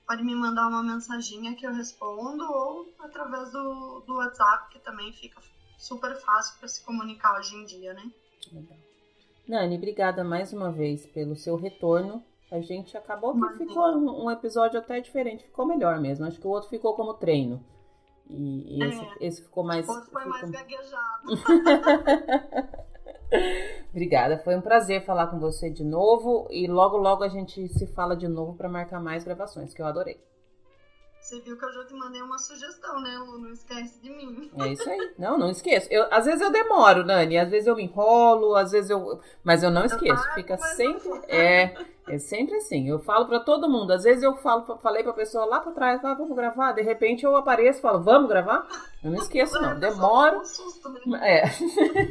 [0.06, 5.14] Pode me mandar uma mensaginha que eu respondo ou através do, do WhatsApp, que também
[5.14, 5.40] fica
[5.78, 8.12] super fácil para se comunicar hoje em dia, né?
[8.52, 8.78] Legal.
[9.48, 12.24] Nani, obrigada mais uma vez pelo seu retorno.
[12.52, 16.26] A gente acabou que ficou um, um episódio até diferente, ficou melhor mesmo.
[16.26, 17.64] Acho que o outro ficou como treino.
[18.30, 19.16] E, e esse, É.
[19.20, 19.88] esse ficou mais.
[19.88, 21.24] Outro foi mais ficou- gaguejado.
[23.92, 26.48] Obrigada, foi um prazer falar com você de novo.
[26.52, 29.86] E logo, logo a gente se fala de novo para marcar mais gravações, que eu
[29.86, 30.20] adorei.
[31.20, 33.38] Você viu que eu já te mandei uma sugestão, né, Lu?
[33.40, 34.52] Não esquece de mim.
[34.60, 35.14] É isso aí.
[35.18, 35.88] Não, não esqueço.
[35.90, 37.38] Eu, às vezes eu demoro, Nani.
[37.38, 39.20] Às vezes eu me enrolo, às vezes eu.
[39.42, 40.22] Mas eu não esqueço.
[40.34, 41.10] Fica sempre.
[41.30, 41.74] É.
[42.08, 42.90] É sempre assim.
[42.90, 43.92] Eu falo para todo mundo.
[43.92, 46.74] Às vezes eu falo, falei pra pessoa lá pra trás, ah, vamos gravar.
[46.74, 48.68] De repente eu apareço e falo, vamos gravar?
[49.04, 49.80] Eu não esqueço, não.
[49.80, 50.42] Demoro.
[51.06, 51.40] Né?
[51.40, 51.44] É.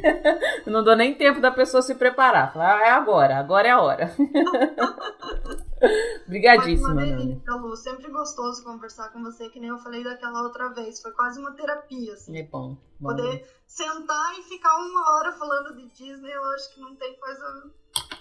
[0.69, 2.53] não dou nem tempo da pessoa se preparar.
[2.53, 4.11] Falar, ah, é agora, agora é a hora.
[6.27, 7.41] Obrigadíssima, Nani.
[7.47, 11.01] Lu, sempre gostoso conversar com você, que nem eu falei daquela outra vez.
[11.01, 12.37] Foi quase uma terapia, assim.
[12.37, 12.77] É bom.
[12.99, 13.09] bom.
[13.09, 17.71] Poder sentar e ficar uma hora falando de Disney, eu acho que não tem coisa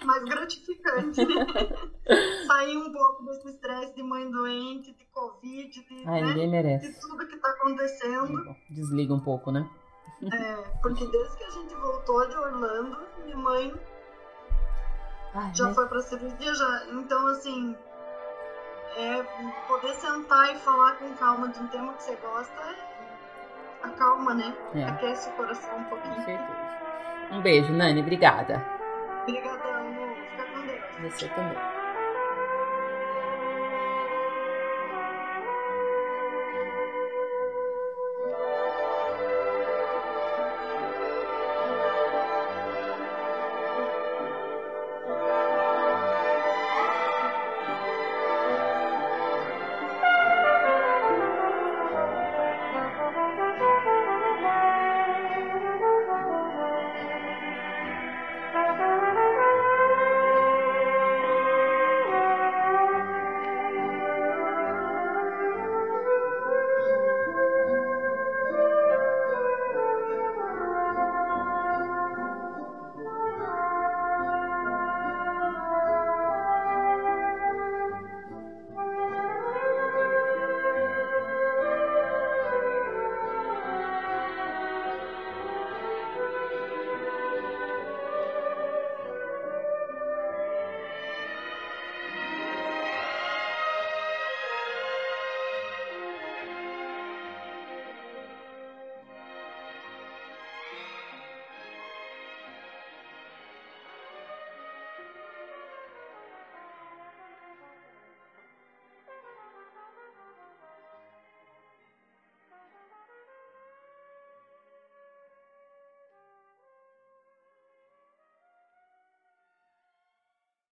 [0.04, 1.46] mais gratificante, né?
[2.46, 6.28] Sair um pouco desse estresse de mãe doente, de Covid, de, Ai, né?
[6.28, 6.92] ninguém merece.
[6.92, 8.56] de tudo que tá acontecendo.
[8.70, 9.68] Desliga um pouco, né?
[10.32, 13.74] É, porque desde que a gente voltou de Orlando, minha mãe
[15.34, 16.84] Ai, já foi pra cirurgia, já.
[16.92, 17.76] Então, assim,
[18.96, 19.22] é,
[19.66, 22.92] poder sentar e falar com calma de um tema que você gosta é
[23.82, 24.54] acalma, né?
[24.74, 24.84] É.
[24.84, 26.14] Aquece o coração um pouquinho.
[26.14, 26.72] Com certeza.
[27.30, 28.00] Um beijo, Nani.
[28.00, 28.64] Obrigada.
[29.22, 30.14] Obrigada, amor.
[30.30, 31.12] Fica com Deus.
[31.14, 31.71] Você também.